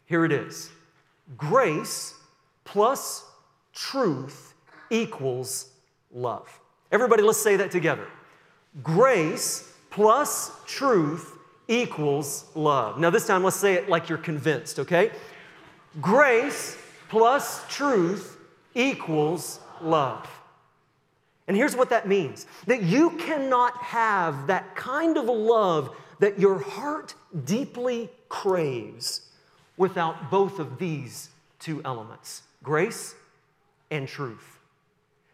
Here 0.07 0.25
it 0.25 0.33
is 0.33 0.71
Grace 1.37 2.15
plus 2.65 3.25
truth 3.73 4.55
equals 4.91 5.71
love. 6.13 6.49
Everybody, 6.93 7.23
let's 7.23 7.41
say 7.41 7.57
that 7.57 7.71
together. 7.71 8.07
Grace 8.83 9.73
plus 9.91 10.53
truth 10.67 11.37
equals 11.69 12.47
love. 12.55 12.99
Now, 12.99 13.11
this 13.11 13.27
time, 13.27 13.45
let's 13.45 13.57
say 13.57 13.75
it 13.75 13.89
like 13.89 14.09
you're 14.09 14.19
convinced, 14.19 14.79
okay? 14.81 15.13
Grace 16.01 16.79
plus 17.09 17.67
truth 17.69 18.37
equals 18.75 19.61
love. 19.81 20.29
And 21.49 21.57
here's 21.57 21.75
what 21.75 21.91
that 21.91 22.07
means 22.07 22.47
that 22.67 22.83
you 22.83 23.11
cannot 23.17 23.77
have 23.79 24.47
that 24.47 24.77
kind 24.77 25.17
of 25.17 25.25
love 25.25 25.97
that 26.21 26.39
your 26.39 26.59
heart 26.59 27.15
deeply 27.45 28.09
craves 28.29 29.23
without 29.77 30.31
both 30.31 30.61
of 30.61 30.79
these 30.79 31.31
two 31.59 31.83
elements 31.85 32.43
grace 32.63 33.15
and 33.91 34.07
truth. 34.07 34.59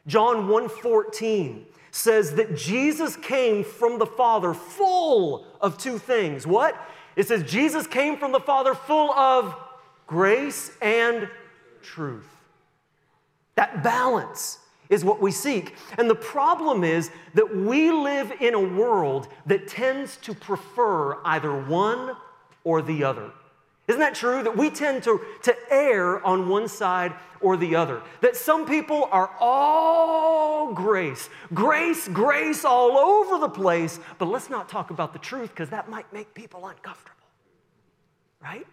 John 0.07 0.49
1:14 0.49 1.67
says 1.91 2.35
that 2.37 2.57
Jesus 2.57 3.17
came 3.17 3.65
from 3.65 3.99
the 3.99 4.07
Father 4.07 4.55
full 4.55 5.47
of 5.61 5.77
two 5.77 5.99
things. 5.99 6.47
What? 6.47 6.77
It 7.17 7.27
says 7.27 7.43
Jesus 7.43 7.87
came 7.87 8.17
from 8.17 8.33
the 8.33 8.41
Father 8.41 8.75
full 8.75 9.13
of 9.13 9.55
grace 10.07 10.73
and 10.81 11.29
truth. 11.83 12.27
That 13.55 13.83
balance 13.83 14.59
is 14.89 15.05
what 15.05 15.21
we 15.21 15.33
seek. 15.33 15.75
And 15.99 16.09
the 16.09 16.15
problem 16.15 16.85
is 16.85 17.11
that 17.35 17.57
we 17.57 17.91
live 17.91 18.33
in 18.41 18.55
a 18.55 18.61
world 18.61 19.29
that 19.47 19.67
tends 19.67 20.17
to 20.19 20.35
prefer 20.35 21.23
either 21.25 21.65
one 21.65 22.17
or 22.65 22.83
the 22.83 23.05
other. 23.05 23.31
Isn't 23.89 24.01
that 24.01 24.15
true? 24.15 24.43
That 24.43 24.57
we 24.57 24.71
tend 24.71 25.05
to, 25.05 25.21
to 25.45 25.57
err 25.71 26.25
on 26.25 26.49
one 26.49 26.69
side 26.69 27.15
or 27.41 27.57
the 27.57 27.77
other. 27.77 28.03
That 28.21 28.37
some 28.37 28.67
people 28.67 29.09
are 29.13 29.31
all 29.39 30.73
grace, 30.73 31.29
grace, 31.55 32.09
grace 32.09 32.65
all 32.65 32.97
over 32.99 33.39
the 33.39 33.49
place, 33.49 34.01
but 34.19 34.27
let's 34.27 34.51
not 34.51 34.69
talk 34.69 34.91
about 34.91 35.13
the 35.13 35.19
truth 35.21 35.51
because 35.51 35.71
that 35.71 35.89
might 35.89 36.13
make 36.13 36.35
people 36.35 36.67
uncomfortable. 36.67 37.13
Right? 38.43 38.67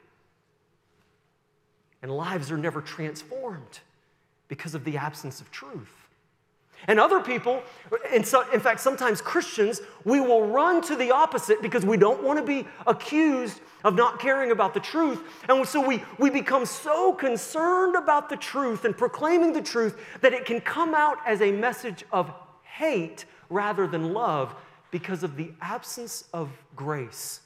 And 2.03 2.11
lives 2.11 2.51
are 2.51 2.57
never 2.57 2.81
transformed 2.81 3.79
because 4.47 4.75
of 4.75 4.83
the 4.83 4.97
absence 4.97 5.41
of 5.41 5.49
truth. 5.49 6.03
And 6.87 6.99
other 6.99 7.21
people, 7.21 7.63
in, 8.13 8.23
so, 8.23 8.43
in 8.51 8.59
fact, 8.59 8.81
sometimes 8.81 9.21
Christians, 9.21 9.81
we 10.03 10.19
will 10.19 10.47
run 10.47 10.81
to 10.83 10.95
the 10.95 11.11
opposite 11.11 11.61
because 11.61 11.85
we 11.85 11.95
don't 11.95 12.21
want 12.21 12.39
to 12.39 12.45
be 12.45 12.67
accused 12.85 13.61
of 13.85 13.95
not 13.95 14.19
caring 14.19 14.51
about 14.51 14.73
the 14.73 14.79
truth. 14.79 15.21
And 15.47 15.65
so 15.65 15.85
we, 15.85 16.03
we 16.19 16.29
become 16.29 16.65
so 16.65 17.13
concerned 17.13 17.95
about 17.95 18.29
the 18.29 18.35
truth 18.35 18.83
and 18.83 18.97
proclaiming 18.97 19.53
the 19.53 19.61
truth 19.61 19.97
that 20.21 20.33
it 20.33 20.45
can 20.45 20.59
come 20.59 20.93
out 20.93 21.17
as 21.25 21.41
a 21.41 21.51
message 21.51 22.03
of 22.11 22.33
hate 22.63 23.25
rather 23.49 23.87
than 23.87 24.13
love 24.13 24.53
because 24.91 25.23
of 25.23 25.37
the 25.37 25.51
absence 25.61 26.25
of 26.33 26.49
grace 26.75 27.39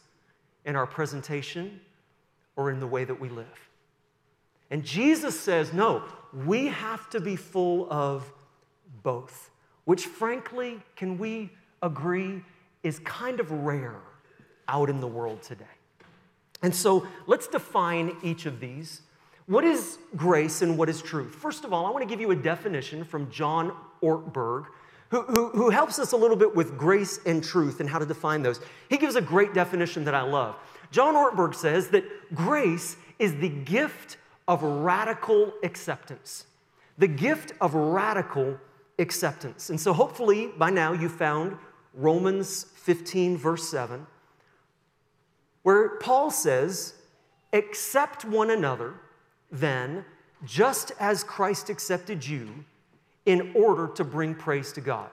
in 0.65 0.75
our 0.75 0.87
presentation 0.87 1.79
or 2.55 2.71
in 2.71 2.79
the 2.79 2.87
way 2.87 3.03
that 3.03 3.19
we 3.19 3.29
live. 3.29 3.66
And 4.69 4.83
Jesus 4.83 5.39
says, 5.39 5.73
no, 5.73 6.03
we 6.45 6.67
have 6.67 7.09
to 7.11 7.19
be 7.19 7.35
full 7.35 7.87
of 7.91 8.31
both, 9.03 9.49
which 9.85 10.05
frankly, 10.05 10.81
can 10.95 11.17
we 11.17 11.49
agree, 11.81 12.43
is 12.83 12.99
kind 12.99 13.39
of 13.39 13.51
rare 13.51 14.01
out 14.67 14.89
in 14.89 14.99
the 14.99 15.07
world 15.07 15.41
today. 15.41 15.65
And 16.61 16.73
so 16.73 17.07
let's 17.27 17.47
define 17.47 18.15
each 18.23 18.45
of 18.45 18.59
these. 18.59 19.01
What 19.45 19.63
is 19.63 19.97
grace 20.15 20.61
and 20.61 20.77
what 20.77 20.89
is 20.89 21.01
truth? 21.01 21.33
First 21.33 21.63
of 21.63 21.71
all, 21.71 21.85
I 21.85 21.89
want 21.89 22.03
to 22.03 22.09
give 22.09 22.19
you 22.19 22.31
a 22.31 22.35
definition 22.35 23.05
from 23.05 23.31
John 23.31 23.71
Ortberg, 24.01 24.65
who, 25.09 25.21
who, 25.21 25.49
who, 25.49 25.69
helps 25.69 25.99
us 25.99 26.11
a 26.11 26.17
little 26.17 26.35
bit 26.35 26.53
with 26.53 26.77
grace 26.77 27.21
and 27.25 27.41
truth 27.41 27.79
and 27.79 27.89
how 27.89 27.97
to 27.97 28.05
define 28.05 28.41
those. 28.41 28.59
He 28.89 28.97
gives 28.97 29.15
a 29.15 29.21
great 29.21 29.53
definition 29.53 30.03
that 30.03 30.13
I 30.13 30.21
love. 30.21 30.57
John 30.91 31.15
Ortberg 31.15 31.55
says 31.55 31.87
that 31.89 32.03
grace 32.35 32.97
is 33.19 33.35
the 33.37 33.47
gift 33.47 34.17
of 34.47 34.63
radical 34.63 35.53
acceptance. 35.63 36.45
The 36.97 37.07
gift 37.07 37.53
of 37.61 37.73
radical 37.73 38.57
acceptance. 38.99 39.69
And 39.69 39.79
so 39.79 39.93
hopefully 39.93 40.49
by 40.57 40.69
now 40.69 40.93
you 40.93 41.09
found 41.09 41.57
Romans 41.93 42.65
15, 42.75 43.37
verse 43.37 43.67
7, 43.69 44.05
where 45.63 45.97
Paul 45.97 46.31
says, 46.31 46.93
Accept 47.53 48.25
one 48.25 48.49
another, 48.49 48.95
then, 49.51 50.05
just 50.45 50.91
as 50.99 51.23
Christ 51.23 51.69
accepted 51.69 52.25
you, 52.25 52.65
in 53.25 53.51
order 53.55 53.87
to 53.87 54.03
bring 54.03 54.35
praise 54.35 54.71
to 54.73 54.81
God. 54.81 55.09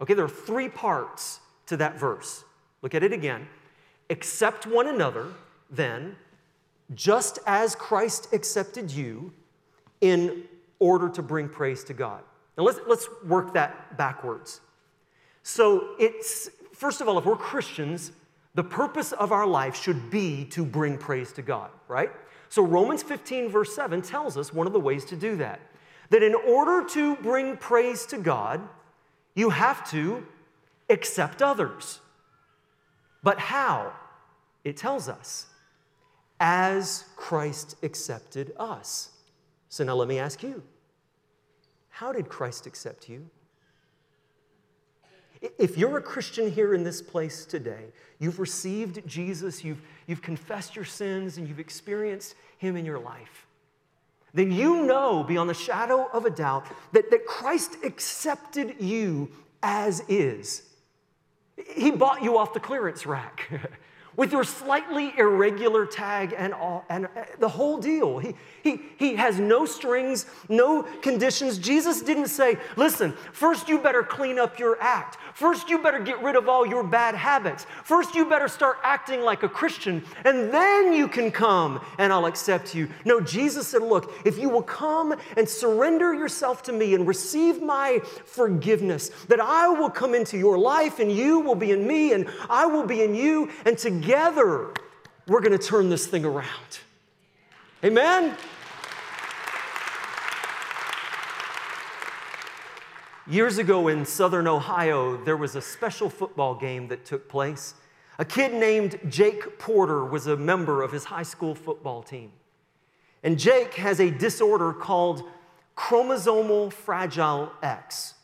Okay, 0.00 0.14
there 0.14 0.24
are 0.24 0.28
three 0.28 0.68
parts 0.68 1.40
to 1.66 1.76
that 1.76 1.98
verse. 1.98 2.44
Look 2.82 2.94
at 2.94 3.02
it 3.02 3.12
again. 3.12 3.46
Accept 4.08 4.66
one 4.66 4.88
another, 4.88 5.26
then, 5.70 6.16
just 6.94 7.38
as 7.46 7.74
Christ 7.74 8.32
accepted 8.32 8.90
you, 8.90 9.32
in 10.00 10.44
order 10.78 11.08
to 11.10 11.22
bring 11.22 11.48
praise 11.48 11.84
to 11.84 11.94
God. 11.94 12.22
Now 12.56 12.64
let's, 12.64 12.80
let's 12.86 13.08
work 13.24 13.54
that 13.54 13.96
backwards. 13.96 14.60
So 15.42 15.90
it's, 15.98 16.50
first 16.72 17.00
of 17.00 17.08
all, 17.08 17.18
if 17.18 17.24
we're 17.24 17.36
Christians, 17.36 18.12
the 18.54 18.64
purpose 18.64 19.12
of 19.12 19.30
our 19.30 19.46
life 19.46 19.76
should 19.76 20.10
be 20.10 20.44
to 20.46 20.64
bring 20.64 20.98
praise 20.98 21.32
to 21.32 21.42
God, 21.42 21.70
right? 21.86 22.10
So 22.48 22.62
Romans 22.62 23.02
15, 23.02 23.48
verse 23.48 23.74
7 23.74 24.02
tells 24.02 24.36
us 24.36 24.52
one 24.52 24.66
of 24.66 24.72
the 24.72 24.80
ways 24.80 25.04
to 25.06 25.16
do 25.16 25.36
that. 25.36 25.60
That 26.08 26.22
in 26.22 26.34
order 26.34 26.86
to 26.88 27.14
bring 27.16 27.56
praise 27.56 28.04
to 28.06 28.18
God, 28.18 28.60
you 29.34 29.50
have 29.50 29.88
to 29.90 30.26
accept 30.88 31.40
others. 31.40 32.00
But 33.22 33.38
how? 33.38 33.92
It 34.64 34.76
tells 34.76 35.08
us, 35.08 35.46
as 36.40 37.04
Christ 37.16 37.76
accepted 37.82 38.52
us. 38.58 39.10
So 39.68 39.84
now 39.84 39.94
let 39.94 40.08
me 40.08 40.18
ask 40.18 40.42
you 40.42 40.62
how 41.90 42.12
did 42.12 42.30
Christ 42.30 42.66
accept 42.66 43.10
you? 43.10 43.28
If 45.58 45.76
you're 45.76 45.98
a 45.98 46.02
Christian 46.02 46.50
here 46.50 46.74
in 46.74 46.82
this 46.82 47.00
place 47.02 47.44
today, 47.44 47.92
you've 48.18 48.40
received 48.40 49.06
Jesus, 49.06 49.62
you've, 49.62 49.80
you've 50.06 50.22
confessed 50.22 50.76
your 50.76 50.84
sins, 50.84 51.36
and 51.36 51.48
you've 51.48 51.60
experienced 51.60 52.34
Him 52.58 52.76
in 52.76 52.84
your 52.84 52.98
life, 52.98 53.46
then 54.32 54.52
you 54.52 54.86
know 54.86 55.22
beyond 55.24 55.50
the 55.50 55.54
shadow 55.54 56.08
of 56.12 56.24
a 56.24 56.30
doubt 56.30 56.66
that, 56.92 57.10
that 57.10 57.26
Christ 57.26 57.76
accepted 57.84 58.76
you 58.80 59.30
as 59.62 60.02
is. 60.08 60.62
He 61.74 61.90
bought 61.90 62.22
you 62.22 62.38
off 62.38 62.54
the 62.54 62.60
clearance 62.60 63.04
rack. 63.06 63.50
with 64.20 64.32
your 64.32 64.44
slightly 64.44 65.14
irregular 65.16 65.86
tag 65.86 66.34
and 66.36 66.52
all, 66.52 66.84
and 66.90 67.06
uh, 67.06 67.24
the 67.38 67.48
whole 67.48 67.78
deal. 67.78 68.18
He, 68.18 68.34
he, 68.62 68.82
he 68.98 69.14
has 69.14 69.40
no 69.40 69.64
strings, 69.64 70.26
no 70.46 70.82
conditions. 71.00 71.56
Jesus 71.56 72.02
didn't 72.02 72.26
say, 72.26 72.58
listen, 72.76 73.14
first 73.32 73.66
you 73.66 73.78
better 73.78 74.02
clean 74.02 74.38
up 74.38 74.58
your 74.58 74.76
act. 74.78 75.16
First 75.32 75.70
you 75.70 75.78
better 75.78 76.00
get 76.00 76.22
rid 76.22 76.36
of 76.36 76.50
all 76.50 76.66
your 76.66 76.84
bad 76.84 77.14
habits. 77.14 77.64
First 77.82 78.14
you 78.14 78.26
better 78.26 78.46
start 78.46 78.76
acting 78.82 79.22
like 79.22 79.42
a 79.42 79.48
Christian, 79.48 80.04
and 80.26 80.52
then 80.52 80.92
you 80.92 81.08
can 81.08 81.30
come 81.30 81.80
and 81.96 82.12
I'll 82.12 82.26
accept 82.26 82.74
you. 82.74 82.90
No, 83.06 83.22
Jesus 83.22 83.68
said, 83.68 83.80
look, 83.80 84.12
if 84.26 84.36
you 84.36 84.50
will 84.50 84.60
come 84.60 85.14
and 85.38 85.48
surrender 85.48 86.12
yourself 86.12 86.62
to 86.64 86.74
me 86.74 86.94
and 86.94 87.06
receive 87.06 87.62
my 87.62 88.00
forgiveness, 88.26 89.08
that 89.28 89.40
I 89.40 89.68
will 89.68 89.88
come 89.88 90.14
into 90.14 90.36
your 90.36 90.58
life 90.58 90.98
and 90.98 91.10
you 91.10 91.40
will 91.40 91.54
be 91.54 91.70
in 91.70 91.86
me 91.86 92.12
and 92.12 92.28
I 92.50 92.66
will 92.66 92.84
be 92.84 93.00
in 93.00 93.14
you, 93.14 93.48
and 93.64 93.78
together 93.78 94.09
together, 94.10 94.72
we're 95.28 95.40
going 95.40 95.56
to 95.56 95.66
turn 95.66 95.88
this 95.88 96.04
thing 96.08 96.24
around. 96.24 96.80
Amen? 97.84 98.36
Years 103.28 103.58
ago 103.58 103.86
in 103.86 104.04
southern 104.04 104.48
Ohio, 104.48 105.16
there 105.24 105.36
was 105.36 105.54
a 105.54 105.62
special 105.62 106.10
football 106.10 106.56
game 106.56 106.88
that 106.88 107.04
took 107.04 107.28
place. 107.28 107.74
A 108.18 108.24
kid 108.24 108.52
named 108.52 108.98
Jake 109.08 109.60
Porter 109.60 110.04
was 110.04 110.26
a 110.26 110.36
member 110.36 110.82
of 110.82 110.90
his 110.90 111.04
high 111.04 111.22
school 111.22 111.54
football 111.54 112.02
team. 112.02 112.32
And 113.22 113.38
Jake 113.38 113.74
has 113.74 114.00
a 114.00 114.10
disorder 114.10 114.72
called 114.72 115.22
chromosomal 115.76 116.72
fragile 116.72 117.52
X, 117.62 118.14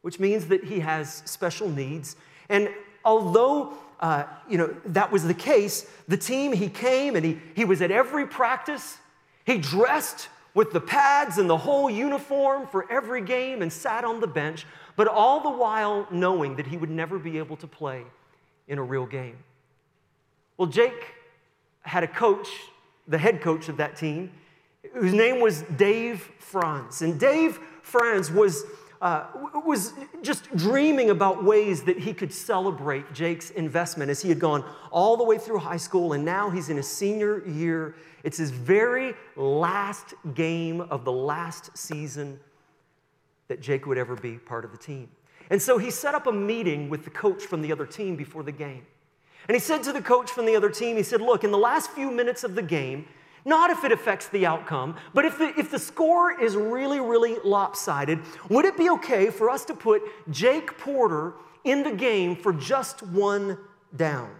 which 0.00 0.18
means 0.18 0.46
that 0.46 0.64
he 0.64 0.80
has 0.80 1.22
special 1.26 1.68
needs. 1.68 2.16
And 2.48 2.70
although 3.04 3.74
uh, 4.04 4.26
you 4.50 4.58
know, 4.58 4.76
that 4.84 5.10
was 5.10 5.24
the 5.24 5.32
case. 5.32 5.86
The 6.08 6.18
team, 6.18 6.52
he 6.52 6.68
came 6.68 7.16
and 7.16 7.24
he, 7.24 7.38
he 7.56 7.64
was 7.64 7.80
at 7.80 7.90
every 7.90 8.26
practice. 8.26 8.98
He 9.46 9.56
dressed 9.56 10.28
with 10.52 10.72
the 10.72 10.80
pads 10.80 11.38
and 11.38 11.48
the 11.48 11.56
whole 11.56 11.88
uniform 11.88 12.66
for 12.66 12.86
every 12.92 13.22
game 13.22 13.62
and 13.62 13.72
sat 13.72 14.04
on 14.04 14.20
the 14.20 14.26
bench, 14.26 14.66
but 14.94 15.08
all 15.08 15.40
the 15.40 15.48
while 15.48 16.06
knowing 16.10 16.56
that 16.56 16.66
he 16.66 16.76
would 16.76 16.90
never 16.90 17.18
be 17.18 17.38
able 17.38 17.56
to 17.56 17.66
play 17.66 18.02
in 18.68 18.76
a 18.76 18.82
real 18.82 19.06
game. 19.06 19.38
Well, 20.58 20.68
Jake 20.68 21.14
had 21.80 22.04
a 22.04 22.08
coach, 22.08 22.48
the 23.08 23.16
head 23.16 23.40
coach 23.40 23.70
of 23.70 23.78
that 23.78 23.96
team, 23.96 24.32
whose 24.92 25.14
name 25.14 25.40
was 25.40 25.62
Dave 25.78 26.30
Frantz. 26.40 27.00
And 27.00 27.18
Dave 27.18 27.58
Frantz 27.80 28.30
was, 28.30 28.64
uh, 29.04 29.26
was 29.66 29.92
just 30.22 30.50
dreaming 30.56 31.10
about 31.10 31.44
ways 31.44 31.82
that 31.82 31.98
he 31.98 32.14
could 32.14 32.32
celebrate 32.32 33.12
Jake's 33.12 33.50
investment 33.50 34.10
as 34.10 34.22
he 34.22 34.30
had 34.30 34.38
gone 34.38 34.64
all 34.90 35.18
the 35.18 35.22
way 35.22 35.36
through 35.36 35.58
high 35.58 35.76
school 35.76 36.14
and 36.14 36.24
now 36.24 36.48
he's 36.48 36.70
in 36.70 36.78
his 36.78 36.88
senior 36.88 37.46
year. 37.46 37.96
It's 38.22 38.38
his 38.38 38.50
very 38.50 39.12
last 39.36 40.14
game 40.32 40.80
of 40.80 41.04
the 41.04 41.12
last 41.12 41.76
season 41.76 42.40
that 43.48 43.60
Jake 43.60 43.84
would 43.84 43.98
ever 43.98 44.16
be 44.16 44.38
part 44.38 44.64
of 44.64 44.72
the 44.72 44.78
team. 44.78 45.10
And 45.50 45.60
so 45.60 45.76
he 45.76 45.90
set 45.90 46.14
up 46.14 46.26
a 46.26 46.32
meeting 46.32 46.88
with 46.88 47.04
the 47.04 47.10
coach 47.10 47.42
from 47.42 47.60
the 47.60 47.70
other 47.72 47.84
team 47.84 48.16
before 48.16 48.42
the 48.42 48.52
game. 48.52 48.86
And 49.48 49.54
he 49.54 49.60
said 49.60 49.82
to 49.82 49.92
the 49.92 50.00
coach 50.00 50.30
from 50.30 50.46
the 50.46 50.56
other 50.56 50.70
team, 50.70 50.96
he 50.96 51.02
said, 51.02 51.20
Look, 51.20 51.44
in 51.44 51.50
the 51.50 51.58
last 51.58 51.90
few 51.90 52.10
minutes 52.10 52.42
of 52.42 52.54
the 52.54 52.62
game, 52.62 53.06
not 53.44 53.70
if 53.70 53.84
it 53.84 53.92
affects 53.92 54.28
the 54.28 54.46
outcome, 54.46 54.96
but 55.12 55.24
if 55.24 55.38
the, 55.38 55.52
if 55.58 55.70
the 55.70 55.78
score 55.78 56.40
is 56.40 56.56
really, 56.56 57.00
really 57.00 57.36
lopsided, 57.44 58.20
would 58.48 58.64
it 58.64 58.76
be 58.76 58.90
okay 58.90 59.30
for 59.30 59.50
us 59.50 59.64
to 59.66 59.74
put 59.74 60.02
Jake 60.30 60.78
Porter 60.78 61.34
in 61.64 61.82
the 61.82 61.92
game 61.92 62.36
for 62.36 62.52
just 62.52 63.02
one 63.02 63.58
down? 63.96 64.30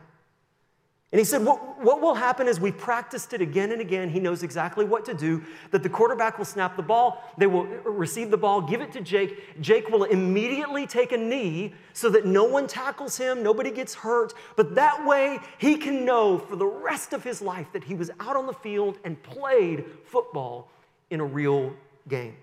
And 1.14 1.20
he 1.20 1.24
said, 1.24 1.44
what, 1.44 1.80
what 1.80 2.02
will 2.02 2.16
happen 2.16 2.48
is 2.48 2.58
we've 2.58 2.76
practiced 2.76 3.34
it 3.34 3.40
again 3.40 3.70
and 3.70 3.80
again. 3.80 4.10
He 4.10 4.18
knows 4.18 4.42
exactly 4.42 4.84
what 4.84 5.04
to 5.04 5.14
do. 5.14 5.44
That 5.70 5.84
the 5.84 5.88
quarterback 5.88 6.38
will 6.38 6.44
snap 6.44 6.74
the 6.74 6.82
ball, 6.82 7.22
they 7.38 7.46
will 7.46 7.66
receive 7.84 8.32
the 8.32 8.36
ball, 8.36 8.60
give 8.60 8.80
it 8.80 8.90
to 8.94 9.00
Jake. 9.00 9.60
Jake 9.60 9.88
will 9.90 10.02
immediately 10.02 10.88
take 10.88 11.12
a 11.12 11.16
knee 11.16 11.72
so 11.92 12.10
that 12.10 12.26
no 12.26 12.42
one 12.42 12.66
tackles 12.66 13.16
him, 13.16 13.44
nobody 13.44 13.70
gets 13.70 13.94
hurt. 13.94 14.34
But 14.56 14.74
that 14.74 15.06
way, 15.06 15.38
he 15.58 15.76
can 15.76 16.04
know 16.04 16.36
for 16.36 16.56
the 16.56 16.66
rest 16.66 17.12
of 17.12 17.22
his 17.22 17.40
life 17.40 17.68
that 17.74 17.84
he 17.84 17.94
was 17.94 18.10
out 18.18 18.34
on 18.34 18.46
the 18.46 18.52
field 18.52 18.98
and 19.04 19.22
played 19.22 19.84
football 20.06 20.68
in 21.10 21.20
a 21.20 21.24
real 21.24 21.74
game. 22.08 22.34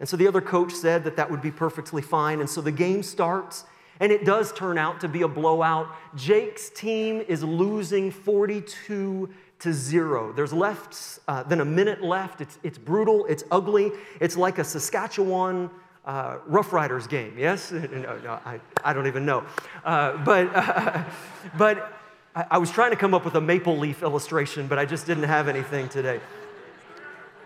And 0.00 0.08
so 0.08 0.16
the 0.16 0.26
other 0.26 0.40
coach 0.40 0.72
said 0.72 1.04
that 1.04 1.16
that 1.16 1.30
would 1.30 1.42
be 1.42 1.50
perfectly 1.50 2.00
fine. 2.00 2.40
And 2.40 2.48
so 2.48 2.62
the 2.62 2.72
game 2.72 3.02
starts. 3.02 3.64
And 4.00 4.10
it 4.10 4.24
does 4.24 4.52
turn 4.52 4.76
out 4.78 5.00
to 5.00 5.08
be 5.08 5.22
a 5.22 5.28
blowout. 5.28 5.88
Jake's 6.16 6.68
team 6.70 7.22
is 7.28 7.44
losing 7.44 8.10
42 8.10 9.28
to 9.60 9.72
zero. 9.72 10.32
There's 10.32 10.52
left 10.52 11.20
uh, 11.26 11.42
than 11.44 11.60
a 11.60 11.64
minute 11.64 12.02
left. 12.02 12.40
It's, 12.40 12.58
it's 12.62 12.76
brutal, 12.76 13.24
it's 13.26 13.44
ugly. 13.50 13.92
It's 14.20 14.36
like 14.36 14.58
a 14.58 14.64
Saskatchewan 14.64 15.70
uh, 16.04 16.36
Rough 16.46 16.72
Riders 16.72 17.06
game, 17.06 17.34
yes? 17.38 17.72
No, 17.94 18.18
no, 18.18 18.38
I, 18.44 18.60
I 18.84 18.92
don't 18.92 19.06
even 19.06 19.24
know. 19.24 19.44
Uh, 19.84 20.18
but 20.18 20.52
but 21.58 21.98
I, 22.34 22.46
I, 22.50 22.58
was 22.58 22.70
trying 22.70 22.90
to 22.90 22.96
come 22.96 23.14
up 23.14 23.24
with 23.24 23.36
a 23.36 23.40
maple 23.40 23.78
leaf 23.78 24.02
illustration, 24.02 24.66
but 24.66 24.78
I 24.78 24.84
just 24.84 25.06
didn't 25.06 25.24
have 25.24 25.48
anything 25.48 25.88
today. 25.88 26.20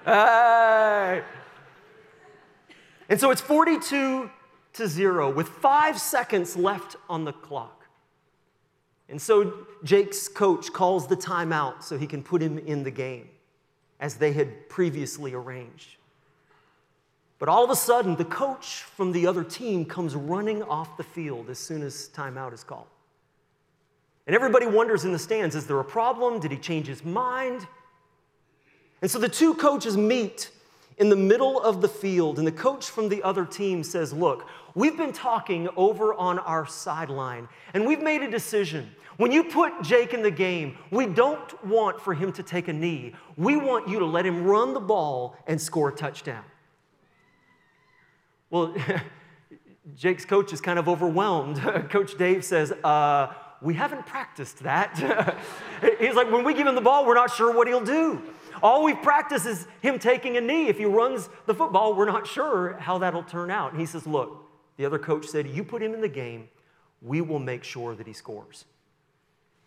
and 0.06 1.22
so 3.16 3.30
it's 3.30 3.40
42 3.40 4.28
to 4.78 4.88
zero 4.88 5.30
with 5.30 5.48
five 5.48 6.00
seconds 6.00 6.56
left 6.56 6.96
on 7.08 7.24
the 7.24 7.32
clock. 7.32 7.86
And 9.08 9.20
so 9.20 9.66
Jake's 9.84 10.28
coach 10.28 10.72
calls 10.72 11.06
the 11.06 11.16
timeout 11.16 11.82
so 11.82 11.96
he 11.96 12.06
can 12.06 12.22
put 12.22 12.42
him 12.42 12.58
in 12.58 12.82
the 12.82 12.90
game 12.90 13.28
as 14.00 14.16
they 14.16 14.32
had 14.32 14.68
previously 14.68 15.34
arranged. 15.34 15.96
But 17.38 17.48
all 17.48 17.64
of 17.64 17.70
a 17.70 17.76
sudden, 17.76 18.16
the 18.16 18.24
coach 18.24 18.82
from 18.82 19.12
the 19.12 19.26
other 19.26 19.44
team 19.44 19.84
comes 19.84 20.14
running 20.14 20.62
off 20.64 20.96
the 20.96 21.04
field 21.04 21.50
as 21.50 21.58
soon 21.58 21.82
as 21.82 22.10
timeout 22.14 22.52
is 22.52 22.64
called. 22.64 22.86
And 24.26 24.34
everybody 24.34 24.66
wonders 24.66 25.04
in 25.04 25.12
the 25.12 25.18
stands 25.18 25.54
is 25.54 25.66
there 25.66 25.78
a 25.78 25.84
problem? 25.84 26.40
Did 26.40 26.50
he 26.50 26.58
change 26.58 26.86
his 26.86 27.04
mind? 27.04 27.66
And 29.00 29.10
so 29.10 29.18
the 29.18 29.28
two 29.28 29.54
coaches 29.54 29.96
meet 29.96 30.50
in 30.98 31.08
the 31.08 31.16
middle 31.16 31.60
of 31.60 31.80
the 31.80 31.88
field, 31.88 32.38
and 32.38 32.46
the 32.46 32.52
coach 32.52 32.90
from 32.90 33.08
the 33.08 33.22
other 33.22 33.44
team 33.44 33.84
says, 33.84 34.12
Look, 34.12 34.48
we've 34.78 34.96
been 34.96 35.12
talking 35.12 35.68
over 35.76 36.14
on 36.14 36.38
our 36.38 36.64
sideline, 36.64 37.48
and 37.74 37.84
we've 37.84 38.00
made 38.00 38.22
a 38.22 38.30
decision. 38.30 38.88
When 39.16 39.32
you 39.32 39.42
put 39.42 39.82
Jake 39.82 40.14
in 40.14 40.22
the 40.22 40.30
game, 40.30 40.78
we 40.92 41.06
don't 41.06 41.66
want 41.66 42.00
for 42.00 42.14
him 42.14 42.30
to 42.32 42.42
take 42.44 42.68
a 42.68 42.72
knee. 42.72 43.14
We 43.36 43.56
want 43.56 43.88
you 43.88 43.98
to 43.98 44.06
let 44.06 44.24
him 44.24 44.44
run 44.44 44.74
the 44.74 44.80
ball 44.80 45.36
and 45.48 45.60
score 45.60 45.88
a 45.88 45.92
touchdown. 45.92 46.44
Well, 48.50 48.74
Jake's 49.96 50.24
coach 50.24 50.52
is 50.52 50.60
kind 50.60 50.78
of 50.78 50.88
overwhelmed. 50.88 51.60
coach 51.90 52.16
Dave 52.16 52.44
says, 52.44 52.70
uh, 52.84 53.32
We 53.60 53.74
haven't 53.74 54.06
practiced 54.06 54.60
that. 54.60 55.36
He's 55.98 56.14
like, 56.14 56.30
When 56.30 56.44
we 56.44 56.54
give 56.54 56.68
him 56.68 56.76
the 56.76 56.80
ball, 56.80 57.04
we're 57.04 57.14
not 57.14 57.34
sure 57.34 57.52
what 57.52 57.66
he'll 57.66 57.84
do. 57.84 58.22
All 58.62 58.84
we've 58.84 59.02
practiced 59.02 59.46
is 59.46 59.66
him 59.82 59.98
taking 59.98 60.36
a 60.36 60.40
knee. 60.40 60.68
If 60.68 60.78
he 60.78 60.84
runs 60.84 61.28
the 61.46 61.54
football, 61.54 61.94
we're 61.94 62.06
not 62.06 62.28
sure 62.28 62.76
how 62.78 62.98
that'll 62.98 63.24
turn 63.24 63.50
out. 63.50 63.72
And 63.72 63.80
he 63.80 63.86
says, 63.86 64.06
Look, 64.06 64.47
the 64.78 64.86
other 64.86 64.98
coach 64.98 65.26
said, 65.26 65.46
You 65.46 65.62
put 65.62 65.82
him 65.82 65.92
in 65.92 66.00
the 66.00 66.08
game, 66.08 66.48
we 67.02 67.20
will 67.20 67.40
make 67.40 67.64
sure 67.64 67.94
that 67.94 68.06
he 68.06 68.14
scores. 68.14 68.64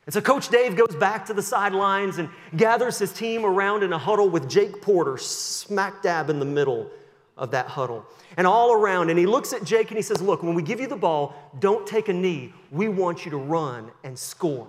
And 0.06 0.13
so 0.13 0.21
Coach 0.21 0.50
Dave 0.50 0.76
goes 0.76 0.95
back 0.95 1.26
to 1.28 1.34
the 1.34 1.43
sidelines 1.43 2.17
and 2.17 2.28
gathers 2.58 2.97
his 2.97 3.13
team 3.13 3.45
around 3.45 3.84
in 3.84 3.93
a 3.93 3.97
huddle 4.00 4.30
with 4.30 4.50
Jake 4.50 4.82
Porter 4.82 5.17
smack 5.17 6.02
dab 6.02 6.32
in 6.32 6.39
the 6.39 6.45
middle 6.45 6.89
of 7.38 7.52
that 7.52 7.67
huddle 7.67 8.06
and 8.38 8.47
all 8.47 8.74
around. 8.74 9.10
And 9.10 9.19
he 9.19 9.28
looks 9.28 9.54
at 9.54 9.63
Jake 9.63 9.89
and 9.89 9.97
he 9.97 10.02
says, 10.02 10.21
Look, 10.21 10.41
when 10.41 10.56
we 10.56 10.63
give 10.63 10.80
you 10.80 10.88
the 10.88 10.95
ball, 10.95 11.36
don't 11.60 11.86
take 11.86 12.08
a 12.08 12.13
knee. 12.13 12.54
We 12.71 12.88
want 12.88 13.26
you 13.26 13.32
to 13.32 13.38
run 13.38 13.91
and 14.04 14.17
score. 14.17 14.67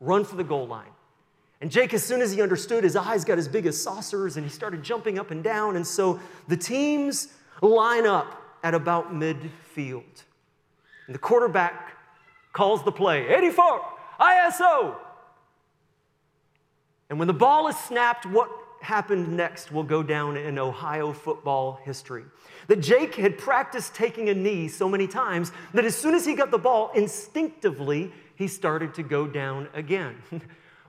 Run 0.00 0.24
for 0.24 0.36
the 0.36 0.44
goal 0.44 0.66
line. 0.66 0.90
And 1.60 1.70
Jake, 1.70 1.94
as 1.94 2.04
soon 2.04 2.20
as 2.20 2.32
he 2.32 2.42
understood, 2.42 2.84
his 2.84 2.96
eyes 2.96 3.24
got 3.24 3.38
as 3.38 3.48
big 3.48 3.64
as 3.64 3.80
saucers 3.80 4.36
and 4.36 4.44
he 4.44 4.50
started 4.50 4.82
jumping 4.82 5.18
up 5.18 5.30
and 5.30 5.42
down. 5.42 5.76
And 5.76 5.86
so 5.86 6.20
the 6.48 6.56
teams 6.56 7.28
line 7.62 8.04
up 8.04 8.43
at 8.64 8.74
about 8.74 9.12
midfield. 9.12 10.24
And 11.06 11.14
the 11.14 11.18
quarterback 11.18 11.96
calls 12.52 12.82
the 12.82 12.90
play 12.90 13.28
84, 13.28 13.80
ISO. 14.18 14.96
And 17.10 17.18
when 17.18 17.28
the 17.28 17.34
ball 17.34 17.68
is 17.68 17.76
snapped, 17.76 18.24
what 18.24 18.48
happened 18.80 19.36
next 19.36 19.70
will 19.70 19.82
go 19.82 20.02
down 20.02 20.36
in 20.36 20.58
Ohio 20.58 21.12
football 21.12 21.78
history. 21.84 22.24
That 22.66 22.80
Jake 22.80 23.14
had 23.14 23.36
practiced 23.36 23.94
taking 23.94 24.30
a 24.30 24.34
knee 24.34 24.68
so 24.68 24.88
many 24.88 25.06
times 25.06 25.52
that 25.74 25.84
as 25.84 25.94
soon 25.94 26.14
as 26.14 26.24
he 26.24 26.34
got 26.34 26.50
the 26.50 26.58
ball, 26.58 26.90
instinctively, 26.94 28.12
he 28.36 28.48
started 28.48 28.94
to 28.94 29.02
go 29.02 29.26
down 29.26 29.68
again. 29.74 30.16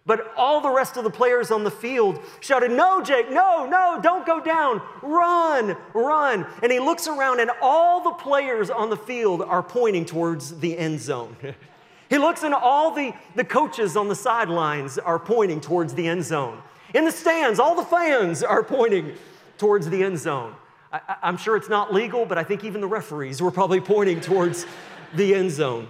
But 0.08 0.34
all 0.38 0.62
the 0.62 0.70
rest 0.70 0.98
of 0.98 1.04
the 1.04 1.10
players 1.10 1.50
on 1.50 1.63
the 1.63 1.72
field 1.72 2.20
shouted, 2.39 2.72
No, 2.72 3.02
Jake, 3.02 3.32
no, 3.32 3.65
no, 3.65 4.00
don't 4.02 4.26
go 4.26 4.39
down. 4.39 4.82
Run, 5.02 5.76
run. 5.94 6.46
And 6.62 6.72
he 6.72 6.80
looks 6.80 7.08
around, 7.08 7.39
and 7.39 7.50
all 7.62 8.04
the 8.04 8.12
players 8.12 8.70
on 8.70 8.91
the 8.91 8.98
field 8.98 9.41
are 9.41 9.63
pointing 9.63 10.06
towards 10.06 10.60
the 10.60 10.78
end 10.78 11.00
zone. 11.00 11.36
he 12.10 12.20
looks, 12.20 12.44
and 12.44 12.54
all 12.54 12.91
the, 12.94 13.13
the 13.34 13.44
coaches 13.44 13.98
on 13.98 14.08
the 14.08 14.15
sidelines 14.15 15.00
are 15.00 15.18
pointing 15.18 15.60
towards 15.60 15.96
the 15.96 16.08
end 16.08 16.24
zone. 16.24 16.62
In 16.94 17.04
the 17.04 17.12
stands, 17.12 17.60
all 17.60 17.76
the 17.76 17.84
fans 17.84 18.44
are 18.44 18.63
pointing 18.63 19.13
towards 19.58 19.89
the 19.89 20.04
end 20.04 20.20
zone. 20.20 20.54
I, 20.94 21.15
I'm 21.24 21.38
sure 21.38 21.58
it's 21.58 21.70
not 21.70 21.91
legal, 21.91 22.28
but 22.28 22.38
I 22.38 22.44
think 22.44 22.63
even 22.63 22.80
the 22.80 22.88
referees 22.88 23.41
were 23.41 23.52
probably 23.52 23.82
pointing 23.82 24.22
towards 24.22 24.68
the 25.15 25.34
end 25.34 25.50
zone. 25.50 25.88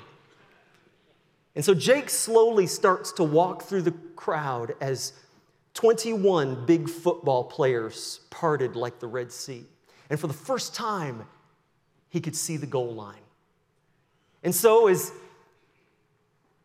And 1.55 1.63
so 1.63 1.73
Jake 1.73 2.09
slowly 2.09 2.67
starts 2.67 3.13
to 3.13 3.23
walk 3.23 3.63
through 3.63 3.83
the 3.83 3.93
crowd 4.15 4.75
as 4.81 5.13
21 5.73 6.65
big 6.65 6.89
football 6.89 7.45
players 7.45 8.21
parted 8.29 8.75
like 8.75 8.99
the 8.99 9.07
Red 9.07 9.31
Sea. 9.31 9.65
And 10.09 10.19
for 10.19 10.27
the 10.27 10.33
first 10.33 10.75
time, 10.75 11.25
he 12.09 12.19
could 12.19 12.35
see 12.35 12.57
the 12.57 12.67
goal 12.67 12.93
line. 12.93 13.19
And 14.43 14.53
so, 14.53 14.87
as, 14.87 15.11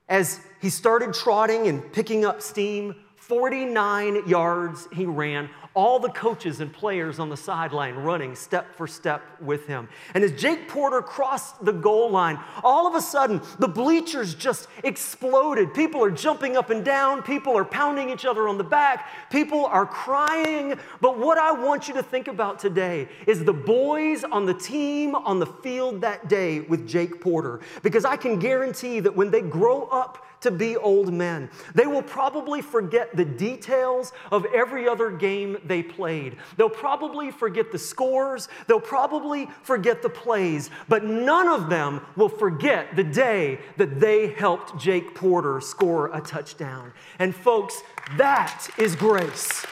as 0.08 0.40
he 0.60 0.70
started 0.70 1.14
trotting 1.14 1.66
and 1.66 1.92
picking 1.92 2.24
up 2.24 2.42
steam, 2.42 2.94
49 3.30 4.26
yards 4.26 4.88
he 4.92 5.06
ran, 5.06 5.48
all 5.72 6.00
the 6.00 6.08
coaches 6.08 6.58
and 6.58 6.72
players 6.72 7.20
on 7.20 7.28
the 7.28 7.36
sideline 7.36 7.94
running 7.94 8.34
step 8.34 8.74
for 8.74 8.88
step 8.88 9.22
with 9.40 9.68
him. 9.68 9.88
And 10.14 10.24
as 10.24 10.32
Jake 10.32 10.68
Porter 10.68 11.00
crossed 11.00 11.64
the 11.64 11.72
goal 11.72 12.10
line, 12.10 12.40
all 12.64 12.88
of 12.88 12.96
a 12.96 13.00
sudden 13.00 13.40
the 13.60 13.68
bleachers 13.68 14.34
just 14.34 14.66
exploded. 14.82 15.72
People 15.74 16.02
are 16.02 16.10
jumping 16.10 16.56
up 16.56 16.70
and 16.70 16.84
down, 16.84 17.22
people 17.22 17.56
are 17.56 17.64
pounding 17.64 18.10
each 18.10 18.24
other 18.24 18.48
on 18.48 18.58
the 18.58 18.64
back, 18.64 19.08
people 19.30 19.64
are 19.64 19.86
crying. 19.86 20.74
But 21.00 21.16
what 21.16 21.38
I 21.38 21.52
want 21.52 21.86
you 21.86 21.94
to 21.94 22.02
think 22.02 22.26
about 22.26 22.58
today 22.58 23.08
is 23.28 23.44
the 23.44 23.52
boys 23.52 24.24
on 24.24 24.44
the 24.44 24.54
team 24.54 25.14
on 25.14 25.38
the 25.38 25.46
field 25.46 26.00
that 26.00 26.28
day 26.28 26.62
with 26.62 26.88
Jake 26.88 27.20
Porter. 27.20 27.60
Because 27.84 28.04
I 28.04 28.16
can 28.16 28.40
guarantee 28.40 28.98
that 28.98 29.14
when 29.14 29.30
they 29.30 29.40
grow 29.40 29.84
up 29.84 30.26
to 30.40 30.50
be 30.50 30.76
old 30.76 31.12
men. 31.12 31.50
They 31.74 31.86
will 31.86 32.02
probably 32.02 32.62
forget 32.62 33.16
the 33.16 33.24
details 33.24 34.12
of 34.30 34.46
every 34.54 34.88
other 34.88 35.10
game 35.10 35.58
they 35.64 35.82
played. 35.82 36.36
They'll 36.56 36.68
probably 36.68 37.30
forget 37.30 37.72
the 37.72 37.78
scores. 37.78 38.48
They'll 38.66 38.80
probably 38.80 39.48
forget 39.62 40.02
the 40.02 40.08
plays. 40.08 40.70
But 40.88 41.04
none 41.04 41.48
of 41.48 41.68
them 41.68 42.00
will 42.16 42.28
forget 42.28 42.96
the 42.96 43.04
day 43.04 43.60
that 43.76 44.00
they 44.00 44.28
helped 44.28 44.78
Jake 44.78 45.14
Porter 45.14 45.60
score 45.60 46.10
a 46.14 46.20
touchdown. 46.20 46.92
And 47.18 47.34
folks, 47.34 47.82
that 48.16 48.68
is 48.78 48.96
grace. 48.96 49.64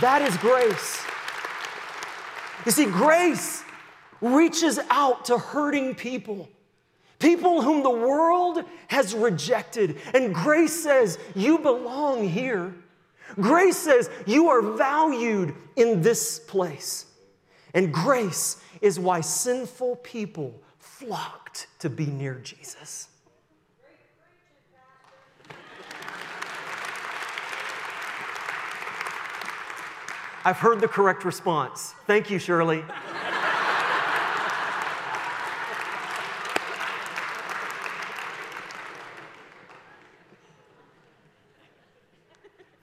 That 0.00 0.22
is 0.22 0.36
grace. 0.36 1.04
You 2.64 2.72
see, 2.72 2.84
grace 2.84 3.64
reaches 4.20 4.78
out 4.90 5.24
to 5.26 5.38
hurting 5.38 5.94
people, 5.94 6.48
people 7.20 7.62
whom 7.62 7.84
the 7.84 7.90
world 7.90 8.64
has 8.88 9.14
rejected. 9.14 9.98
And 10.12 10.34
grace 10.34 10.82
says, 10.82 11.18
You 11.36 11.58
belong 11.58 12.28
here. 12.28 12.74
Grace 13.36 13.76
says, 13.76 14.10
You 14.26 14.48
are 14.48 14.62
valued 14.62 15.54
in 15.76 16.02
this 16.02 16.40
place. 16.40 17.06
And 17.72 17.94
grace 17.94 18.60
is 18.80 18.98
why 18.98 19.20
sinful 19.20 19.96
people 19.96 20.60
flocked 20.78 21.68
to 21.78 21.88
be 21.88 22.06
near 22.06 22.34
Jesus. 22.34 23.06
I've 30.42 30.58
heard 30.58 30.80
the 30.80 30.88
correct 30.88 31.24
response. 31.24 31.94
Thank 32.06 32.30
you, 32.30 32.38
Shirley. 32.38 32.82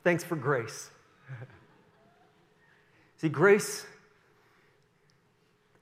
Thanks 0.08 0.24
for 0.24 0.38
grace. 0.38 0.90
See, 3.18 3.28
grace 3.28 3.86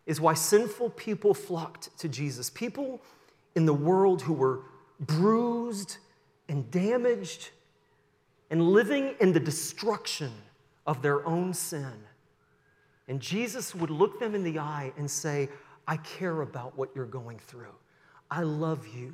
is 0.07 0.19
why 0.19 0.33
sinful 0.33 0.89
people 0.89 1.35
flocked 1.35 1.95
to 1.99 2.09
Jesus. 2.09 2.49
People 2.49 3.03
in 3.53 3.67
the 3.67 3.73
world 3.75 4.23
who 4.23 4.33
were 4.33 4.61
bruised 4.99 5.97
and 6.49 6.71
damaged 6.71 7.51
and 8.49 8.63
living 8.63 9.13
in 9.19 9.31
the 9.31 9.39
destruction 9.39 10.31
of 10.87 11.03
their 11.03 11.23
own 11.27 11.53
sin. 11.53 11.93
And 13.07 13.21
Jesus 13.21 13.75
would 13.75 13.91
look 13.91 14.19
them 14.19 14.33
in 14.33 14.43
the 14.43 14.57
eye 14.57 14.91
and 14.97 15.07
say, 15.07 15.49
I 15.87 15.97
care 15.97 16.41
about 16.41 16.75
what 16.75 16.89
you're 16.95 17.05
going 17.05 17.37
through. 17.37 17.75
I 18.31 18.41
love 18.41 18.87
you. 18.87 19.13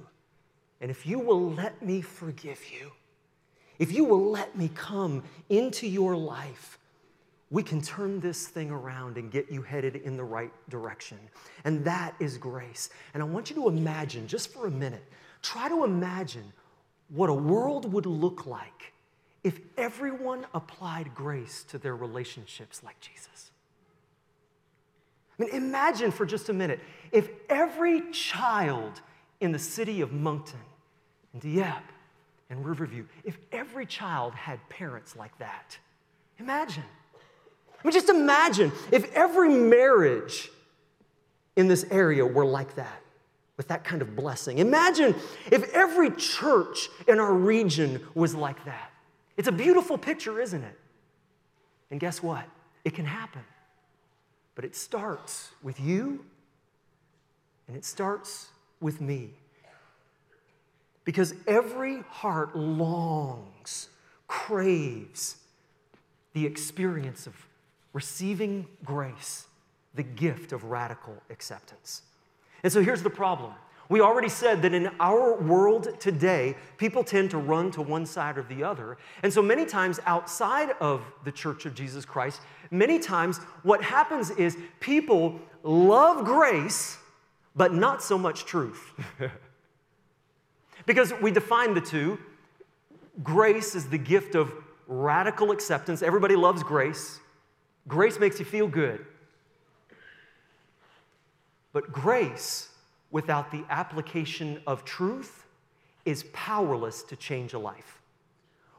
And 0.80 0.89
if 0.89 1.06
you 1.06 1.19
will 1.19 1.52
let 1.52 1.82
me 1.86 2.00
forgive 2.00 2.62
you, 2.71 2.93
if 3.82 3.91
you 3.91 4.04
will 4.04 4.30
let 4.30 4.56
me 4.56 4.70
come 4.76 5.24
into 5.50 5.88
your 5.88 6.15
life, 6.15 6.78
we 7.50 7.63
can 7.63 7.82
turn 7.82 8.20
this 8.20 8.48
thing 8.48 8.70
around 8.70 9.17
and 9.17 9.32
get 9.32 9.52
you 9.52 9.63
headed 9.63 9.96
in 9.96 10.17
the 10.17 10.24
right 10.24 10.52
direction. 10.70 11.17
And 11.63 11.84
that 11.86 12.13
is 12.20 12.38
grace. 12.38 12.91
And 13.15 13.24
I 13.24 13.26
want 13.26 13.50
you 13.50 13.56
to 13.56 13.67
imagine, 13.67 14.28
just 14.28 14.54
for 14.54 14.67
a 14.67 14.72
minute, 14.72 15.04
try 15.41 15.67
to 15.67 15.84
imagine 15.84 16.54
what 17.10 17.32
a 17.32 17.34
world 17.34 17.91
would 17.91 18.06
look 18.06 18.46
like 18.46 18.94
if 19.44 19.60
everyone 19.78 20.46
applied 20.54 21.15
grace 21.15 21.63
to 21.70 21.80
their 21.80 21.96
relationships 21.96 22.84
like 22.84 23.00
Jesus? 23.00 23.50
I 25.39 25.44
mean, 25.44 25.56
imagine 25.56 26.12
for 26.12 26.28
just 26.28 26.50
a 26.50 26.54
minute 26.54 26.82
if 27.12 27.30
every 27.50 28.12
child 28.12 29.02
in 29.39 29.52
the 29.52 29.60
city 29.60 30.02
of 30.02 30.13
Moncton 30.13 30.60
and 31.34 31.41
Dieppe 31.41 31.90
and 32.51 32.65
Riverview, 32.65 33.05
if 33.23 33.37
every 33.53 33.85
child 33.85 34.35
had 34.35 34.59
parents 34.67 35.15
like 35.15 35.35
that. 35.39 35.77
Imagine. 36.37 36.83
I 36.83 37.87
mean, 37.87 37.93
just 37.93 38.09
imagine 38.09 38.73
if 38.91 39.11
every 39.13 39.49
marriage 39.49 40.51
in 41.55 41.69
this 41.69 41.85
area 41.89 42.25
were 42.25 42.45
like 42.45 42.75
that, 42.75 43.01
with 43.55 43.69
that 43.69 43.85
kind 43.85 44.01
of 44.01 44.15
blessing. 44.17 44.57
Imagine 44.57 45.15
if 45.49 45.73
every 45.73 46.11
church 46.11 46.89
in 47.07 47.19
our 47.19 47.33
region 47.33 48.05
was 48.13 48.35
like 48.35 48.63
that. 48.65 48.91
It's 49.37 49.47
a 49.47 49.51
beautiful 49.53 49.97
picture, 49.97 50.41
isn't 50.41 50.61
it? 50.61 50.77
And 51.89 51.99
guess 51.99 52.21
what? 52.21 52.45
It 52.83 52.93
can 52.93 53.05
happen. 53.05 53.43
But 54.55 54.65
it 54.65 54.75
starts 54.75 55.51
with 55.63 55.79
you 55.79 56.25
and 57.67 57.77
it 57.77 57.85
starts 57.85 58.49
with 58.81 58.99
me. 58.99 59.31
Because 61.03 61.33
every 61.47 62.01
heart 62.09 62.55
longs, 62.55 63.89
craves 64.27 65.35
the 66.33 66.45
experience 66.45 67.27
of 67.27 67.35
receiving 67.91 68.65
grace, 68.85 69.47
the 69.93 70.03
gift 70.03 70.53
of 70.53 70.63
radical 70.63 71.21
acceptance. 71.29 72.03
And 72.63 72.71
so 72.71 72.81
here's 72.81 73.03
the 73.03 73.09
problem 73.09 73.53
we 73.89 73.99
already 73.99 74.29
said 74.29 74.61
that 74.61 74.73
in 74.73 74.89
our 75.01 75.35
world 75.41 75.99
today, 75.99 76.55
people 76.77 77.03
tend 77.03 77.29
to 77.31 77.37
run 77.37 77.71
to 77.71 77.81
one 77.81 78.05
side 78.05 78.37
or 78.37 78.43
the 78.43 78.63
other. 78.63 78.97
And 79.21 79.33
so 79.33 79.41
many 79.41 79.65
times 79.65 79.99
outside 80.05 80.69
of 80.79 81.01
the 81.25 81.31
church 81.33 81.65
of 81.65 81.75
Jesus 81.75 82.05
Christ, 82.05 82.39
many 82.71 82.99
times 82.99 83.39
what 83.63 83.83
happens 83.83 84.29
is 84.29 84.57
people 84.79 85.41
love 85.63 86.23
grace, 86.23 86.99
but 87.53 87.73
not 87.73 88.01
so 88.01 88.17
much 88.17 88.45
truth. 88.45 88.93
because 90.86 91.13
we 91.22 91.32
define 91.32 91.74
the 91.74 91.82
two. 91.82 92.20
Grace 93.24 93.76
is 93.76 93.89
the 93.89 93.98
gift 93.98 94.36
of 94.36 94.54
radical 94.88 95.52
acceptance. 95.52 96.02
Everybody 96.02 96.36
loves 96.36 96.63
grace. 96.63 97.20
Grace 97.88 98.20
makes 98.20 98.39
you 98.39 98.46
feel 98.46 98.67
good. 98.67 99.06
But 101.74 101.91
grace 101.91 102.70
without 103.12 103.52
the 103.52 103.63
application 103.70 104.62
of 104.67 104.86
truth 104.86 105.46
is 106.06 106.26
powerless 106.34 107.04
to 107.04 107.15
change 107.15 107.54
a 107.54 107.60
life, 107.60 108.02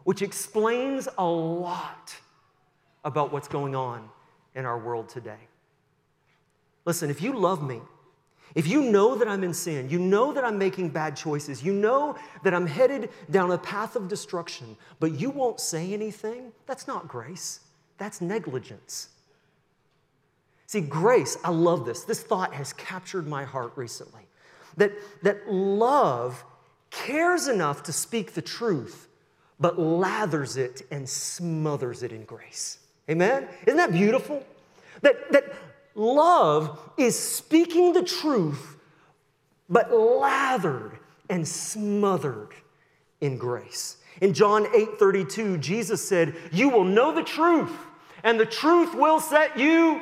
which 0.05 0.23
explains 0.23 1.09
a 1.19 1.25
lot 1.25 2.15
about 3.05 3.33
what's 3.33 3.49
going 3.49 3.75
on 3.75 4.09
in 4.55 4.65
our 4.65 4.79
world 4.79 5.09
today. 5.09 5.49
Listen, 6.85 7.11
if 7.11 7.23
you 7.23 7.39
love 7.39 7.63
me, 7.63 7.81
if 8.55 8.67
you 8.67 8.83
know 8.83 9.15
that 9.17 9.29
I'm 9.29 9.45
in 9.45 9.55
sin, 9.55 9.89
you 9.89 9.99
know 9.99 10.33
that 10.33 10.45
I'm 10.45 10.59
making 10.59 10.91
bad 10.91 11.17
choices, 11.17 11.63
you 11.63 11.73
know 11.73 12.17
that 12.45 12.53
I'm 12.53 12.67
headed 12.67 13.11
down 13.31 13.51
a 13.51 13.59
path 13.59 13.97
of 13.97 14.09
destruction, 14.09 14.77
but 15.01 15.19
you 15.19 15.31
won't 15.31 15.61
say 15.61 15.93
anything, 15.93 16.53
that's 16.67 16.87
not 16.87 17.09
grace, 17.09 17.61
that's 17.99 18.21
negligence. 18.21 19.09
See, 20.67 20.81
grace, 20.81 21.37
I 21.45 21.51
love 21.51 21.85
this. 21.85 22.05
This 22.05 22.23
thought 22.23 22.55
has 22.55 22.73
captured 22.73 23.27
my 23.27 23.45
heart 23.45 23.73
recently. 23.77 24.23
That, 24.79 24.93
that 25.23 25.51
love 25.51 26.45
cares 26.91 27.47
enough 27.47 27.83
to 27.85 27.93
speak 27.93 28.33
the 28.33 28.41
truth, 28.41 29.09
but 29.61 29.79
lathers 29.79 30.57
it 30.57 30.83
and 30.91 31.07
smothers 31.09 32.03
it 32.03 32.11
in 32.11 32.25
grace. 32.25 32.79
Amen? 33.11 33.49
Isn't 33.67 33.77
that 33.77 33.93
beautiful? 33.93 34.45
That, 35.03 35.31
that 35.33 35.53
love 35.95 36.79
is 36.97 37.19
speaking 37.19 37.93
the 37.93 38.03
truth, 38.03 38.77
but 39.69 39.93
lathered 39.93 40.99
and 41.29 41.47
smothered 41.47 42.53
in 43.21 43.39
grace. 43.39 43.97
In 44.21 44.35
John 44.35 44.67
8 44.75 44.99
32, 44.99 45.59
Jesus 45.59 46.07
said, 46.07 46.35
You 46.53 46.69
will 46.69 46.85
know 46.85 47.15
the 47.15 47.23
truth, 47.23 47.73
and 48.23 48.39
the 48.39 48.47
truth 48.47 48.95
will 48.95 49.21
set 49.21 49.59
you 49.59 50.01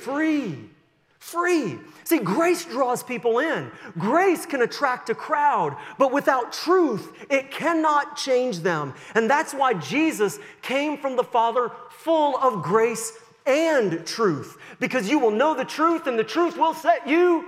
free. 0.00 0.70
Free. 1.18 1.78
See, 2.04 2.18
grace 2.18 2.64
draws 2.64 3.02
people 3.02 3.40
in. 3.40 3.72
Grace 3.98 4.46
can 4.46 4.62
attract 4.62 5.10
a 5.10 5.14
crowd, 5.14 5.76
but 5.98 6.12
without 6.12 6.52
truth, 6.52 7.12
it 7.28 7.50
cannot 7.50 8.16
change 8.16 8.60
them. 8.60 8.94
And 9.16 9.28
that's 9.28 9.52
why 9.52 9.74
Jesus 9.74 10.38
came 10.62 10.98
from 10.98 11.16
the 11.16 11.24
Father 11.24 11.72
full 11.90 12.36
of 12.36 12.62
grace 12.62 13.12
and 13.46 14.06
truth, 14.06 14.58
because 14.80 15.08
you 15.08 15.18
will 15.18 15.30
know 15.30 15.54
the 15.54 15.64
truth, 15.64 16.06
and 16.06 16.18
the 16.18 16.24
truth 16.24 16.56
will 16.56 16.74
set 16.74 17.06
you 17.06 17.44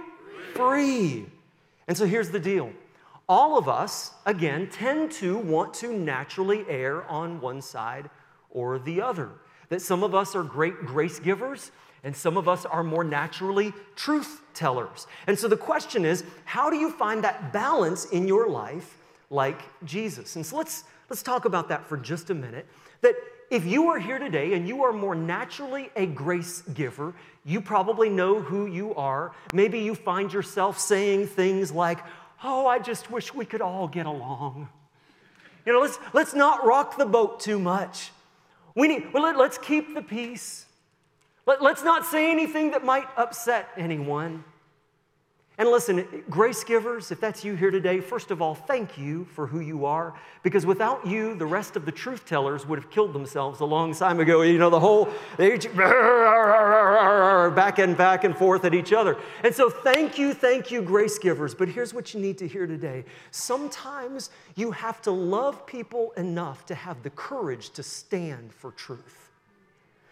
free. 0.54 1.26
And 1.86 1.96
so 1.96 2.06
here's 2.06 2.30
the 2.30 2.40
deal 2.40 2.72
all 3.28 3.58
of 3.58 3.68
us, 3.68 4.12
again, 4.24 4.68
tend 4.70 5.12
to 5.12 5.36
want 5.36 5.74
to 5.74 5.92
naturally 5.92 6.64
err 6.68 7.04
on 7.04 7.40
one 7.40 7.60
side 7.60 8.08
or 8.50 8.78
the 8.78 9.02
other. 9.02 9.30
That 9.68 9.82
some 9.82 10.02
of 10.02 10.14
us 10.14 10.34
are 10.34 10.42
great 10.42 10.86
grace 10.86 11.18
givers, 11.18 11.70
and 12.04 12.16
some 12.16 12.38
of 12.38 12.48
us 12.48 12.64
are 12.64 12.82
more 12.82 13.04
naturally 13.04 13.74
truth 13.96 14.40
tellers. 14.54 15.06
And 15.26 15.38
so 15.38 15.46
the 15.46 15.58
question 15.58 16.04
is 16.06 16.24
how 16.44 16.70
do 16.70 16.76
you 16.76 16.90
find 16.90 17.22
that 17.24 17.52
balance 17.52 18.06
in 18.06 18.26
your 18.26 18.48
life 18.48 18.96
like 19.28 19.60
Jesus? 19.84 20.36
And 20.36 20.46
so 20.46 20.56
let's, 20.56 20.84
let's 21.10 21.22
talk 21.22 21.44
about 21.44 21.68
that 21.68 21.86
for 21.86 21.98
just 21.98 22.30
a 22.30 22.34
minute. 22.34 22.66
That 23.02 23.14
if 23.50 23.64
you 23.64 23.88
are 23.88 23.98
here 23.98 24.18
today 24.18 24.54
and 24.54 24.68
you 24.68 24.84
are 24.84 24.92
more 24.92 25.14
naturally 25.14 25.90
a 25.96 26.06
grace 26.06 26.62
giver, 26.74 27.14
you 27.44 27.60
probably 27.60 28.10
know 28.10 28.40
who 28.40 28.66
you 28.66 28.94
are. 28.94 29.32
Maybe 29.54 29.80
you 29.80 29.94
find 29.94 30.32
yourself 30.32 30.78
saying 30.78 31.28
things 31.28 31.72
like, 31.72 31.98
oh, 32.44 32.66
I 32.66 32.78
just 32.78 33.10
wish 33.10 33.32
we 33.32 33.44
could 33.44 33.62
all 33.62 33.88
get 33.88 34.06
along. 34.06 34.68
You 35.64 35.72
know, 35.72 35.80
let's, 35.80 35.98
let's 36.12 36.34
not 36.34 36.64
rock 36.66 36.96
the 36.98 37.06
boat 37.06 37.40
too 37.40 37.58
much. 37.58 38.10
We 38.74 38.88
need, 38.88 39.12
well, 39.12 39.22
let, 39.22 39.36
let's 39.36 39.58
keep 39.58 39.94
the 39.94 40.02
peace. 40.02 40.66
Let, 41.46 41.62
let's 41.62 41.82
not 41.82 42.04
say 42.04 42.30
anything 42.30 42.72
that 42.72 42.84
might 42.84 43.08
upset 43.16 43.68
anyone. 43.76 44.44
And 45.58 45.68
listen, 45.70 46.06
grace 46.30 46.62
givers, 46.62 47.10
if 47.10 47.20
that's 47.20 47.44
you 47.44 47.56
here 47.56 47.72
today, 47.72 47.98
first 47.98 48.30
of 48.30 48.40
all, 48.40 48.54
thank 48.54 48.96
you 48.96 49.24
for 49.34 49.48
who 49.48 49.58
you 49.58 49.86
are. 49.86 50.14
Because 50.44 50.64
without 50.64 51.04
you, 51.04 51.34
the 51.34 51.46
rest 51.46 51.74
of 51.74 51.84
the 51.84 51.90
truth 51.90 52.24
tellers 52.24 52.64
would 52.64 52.78
have 52.78 52.92
killed 52.92 53.12
themselves 53.12 53.58
a 53.58 53.64
long 53.64 53.92
time 53.92 54.20
ago. 54.20 54.42
You 54.42 54.56
know, 54.56 54.70
the 54.70 54.78
whole, 54.78 55.06
back 57.50 57.80
and 57.80 57.96
back 57.96 58.22
and 58.22 58.36
forth 58.36 58.64
at 58.64 58.72
each 58.72 58.92
other. 58.92 59.16
And 59.42 59.52
so 59.52 59.68
thank 59.68 60.16
you, 60.16 60.32
thank 60.32 60.70
you, 60.70 60.80
grace 60.80 61.18
givers. 61.18 61.56
But 61.56 61.68
here's 61.68 61.92
what 61.92 62.14
you 62.14 62.20
need 62.20 62.38
to 62.38 62.46
hear 62.46 62.68
today. 62.68 63.04
Sometimes 63.32 64.30
you 64.54 64.70
have 64.70 65.02
to 65.02 65.10
love 65.10 65.66
people 65.66 66.12
enough 66.12 66.66
to 66.66 66.76
have 66.76 67.02
the 67.02 67.10
courage 67.10 67.70
to 67.70 67.82
stand 67.82 68.52
for 68.52 68.70
truth. 68.70 69.28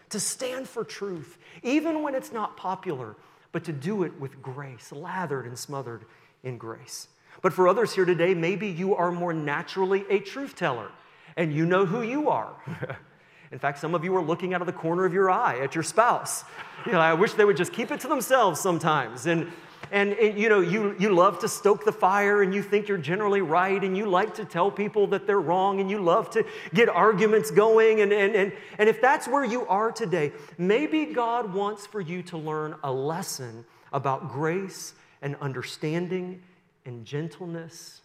To 0.09 0.19
stand 0.19 0.67
for 0.67 0.83
truth, 0.83 1.37
even 1.63 2.01
when 2.03 2.15
it's 2.15 2.33
not 2.33 2.57
popular 2.57 3.15
but 3.51 3.63
to 3.65 3.73
do 3.73 4.03
it 4.03 4.19
with 4.19 4.41
grace, 4.41 4.91
lathered 4.91 5.45
and 5.45 5.57
smothered 5.57 6.05
in 6.43 6.57
grace. 6.57 7.07
But 7.41 7.53
for 7.53 7.67
others 7.67 7.93
here 7.93 8.05
today, 8.05 8.33
maybe 8.33 8.67
you 8.67 8.95
are 8.95 9.11
more 9.11 9.33
naturally 9.33 10.05
a 10.09 10.19
truth 10.19 10.55
teller 10.55 10.89
and 11.35 11.53
you 11.53 11.65
know 11.65 11.85
who 11.85 12.01
you 12.01 12.29
are. 12.29 12.53
In 13.51 13.59
fact, 13.59 13.79
some 13.79 13.95
of 13.95 14.03
you 14.03 14.13
are 14.15 14.21
looking 14.21 14.53
out 14.53 14.61
of 14.61 14.67
the 14.67 14.73
corner 14.73 15.05
of 15.05 15.13
your 15.13 15.29
eye 15.31 15.59
at 15.59 15.75
your 15.75 15.83
spouse. 15.83 16.43
You 16.85 16.93
know, 16.93 16.99
I 16.99 17.15
wish 17.15 17.33
they 17.33 17.43
would 17.43 17.57
just 17.57 17.73
keep 17.73 17.91
it 17.91 17.99
to 18.01 18.07
themselves 18.07 18.61
sometimes. 18.61 19.25
And 19.25 19.51
and, 19.91 20.13
and, 20.13 20.37
you 20.37 20.49
know, 20.49 20.59
you, 20.59 20.95
you 20.99 21.13
love 21.13 21.39
to 21.39 21.47
stoke 21.47 21.85
the 21.85 21.91
fire 21.91 22.41
and 22.41 22.53
you 22.53 22.61
think 22.61 22.87
you're 22.87 22.97
generally 22.97 23.41
right 23.41 23.83
and 23.83 23.97
you 23.97 24.05
like 24.05 24.35
to 24.35 24.45
tell 24.45 24.69
people 24.69 25.07
that 25.07 25.27
they're 25.27 25.39
wrong 25.39 25.79
and 25.79 25.89
you 25.89 25.99
love 25.99 26.29
to 26.31 26.45
get 26.73 26.89
arguments 26.89 27.51
going. 27.51 28.01
And, 28.01 28.11
and, 28.11 28.35
and, 28.35 28.53
and 28.77 28.89
if 28.89 29.01
that's 29.01 29.27
where 29.27 29.45
you 29.45 29.65
are 29.67 29.91
today, 29.91 30.31
maybe 30.57 31.05
God 31.05 31.53
wants 31.53 31.85
for 31.85 32.01
you 32.01 32.21
to 32.23 32.37
learn 32.37 32.75
a 32.83 32.91
lesson 32.91 33.65
about 33.93 34.31
grace 34.31 34.93
and 35.21 35.35
understanding 35.41 36.41
and 36.85 37.05
gentleness 37.05 38.01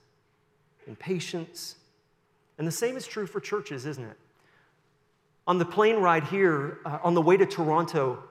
and 0.87 0.99
patience. 0.99 1.77
And 2.59 2.66
the 2.66 2.73
same 2.73 2.97
is 2.97 3.07
true 3.07 3.27
for 3.27 3.40
churches, 3.40 3.87
isn't 3.87 4.05
it? 4.05 4.16
On 5.47 5.59
the 5.59 5.64
plane 5.64 5.97
ride 5.97 6.25
here, 6.25 6.79
uh, 6.85 6.99
on 7.03 7.14
the 7.14 7.23
way 7.23 7.37
to 7.37 7.47
Toronto, 7.47 8.23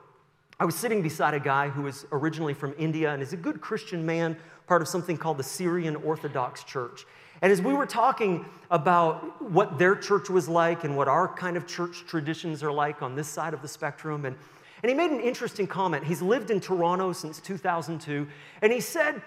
I 0.62 0.64
was 0.64 0.76
sitting 0.76 1.02
beside 1.02 1.34
a 1.34 1.40
guy 1.40 1.70
who 1.70 1.82
was 1.82 2.06
originally 2.12 2.54
from 2.54 2.72
India 2.78 3.12
and 3.12 3.20
is 3.20 3.32
a 3.32 3.36
good 3.36 3.60
Christian 3.60 4.06
man, 4.06 4.36
part 4.68 4.80
of 4.80 4.86
something 4.86 5.16
called 5.16 5.38
the 5.38 5.42
Syrian 5.42 5.96
Orthodox 5.96 6.62
Church. 6.62 7.04
And 7.42 7.50
as 7.50 7.60
we 7.60 7.74
were 7.74 7.84
talking 7.84 8.44
about 8.70 9.42
what 9.42 9.76
their 9.76 9.96
church 9.96 10.30
was 10.30 10.48
like 10.48 10.84
and 10.84 10.96
what 10.96 11.08
our 11.08 11.26
kind 11.26 11.56
of 11.56 11.66
church 11.66 12.04
traditions 12.06 12.62
are 12.62 12.70
like 12.70 13.02
on 13.02 13.16
this 13.16 13.26
side 13.26 13.54
of 13.54 13.60
the 13.60 13.66
spectrum, 13.66 14.24
and, 14.24 14.36
and 14.84 14.88
he 14.88 14.94
made 14.94 15.10
an 15.10 15.18
interesting 15.18 15.66
comment. 15.66 16.04
He's 16.04 16.22
lived 16.22 16.48
in 16.52 16.60
Toronto 16.60 17.12
since 17.12 17.40
2002, 17.40 18.28
and 18.62 18.72
he 18.72 18.78
said, 18.78 19.20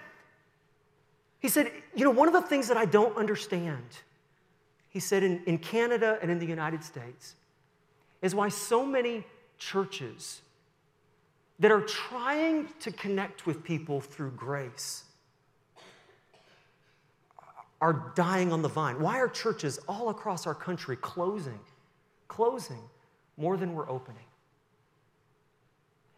he 1.40 1.48
said, 1.48 1.70
you 1.94 2.04
know, 2.04 2.12
one 2.12 2.28
of 2.28 2.32
the 2.32 2.48
things 2.48 2.66
that 2.68 2.78
I 2.78 2.86
don't 2.86 3.14
understand, 3.14 3.84
he 4.88 5.00
said, 5.00 5.22
in, 5.22 5.44
in 5.44 5.58
Canada 5.58 6.18
and 6.22 6.30
in 6.30 6.38
the 6.38 6.46
United 6.46 6.82
States, 6.82 7.34
is 8.22 8.34
why 8.34 8.48
so 8.48 8.86
many 8.86 9.22
churches 9.58 10.40
that 11.58 11.70
are 11.70 11.80
trying 11.80 12.68
to 12.80 12.90
connect 12.90 13.46
with 13.46 13.64
people 13.64 14.00
through 14.00 14.30
grace 14.32 15.04
are 17.80 18.12
dying 18.14 18.52
on 18.52 18.62
the 18.62 18.68
vine. 18.68 19.00
Why 19.00 19.18
are 19.18 19.28
churches 19.28 19.78
all 19.88 20.08
across 20.08 20.46
our 20.46 20.54
country 20.54 20.96
closing, 20.96 21.60
closing 22.28 22.80
more 23.36 23.56
than 23.56 23.74
we're 23.74 23.88
opening? 23.88 24.24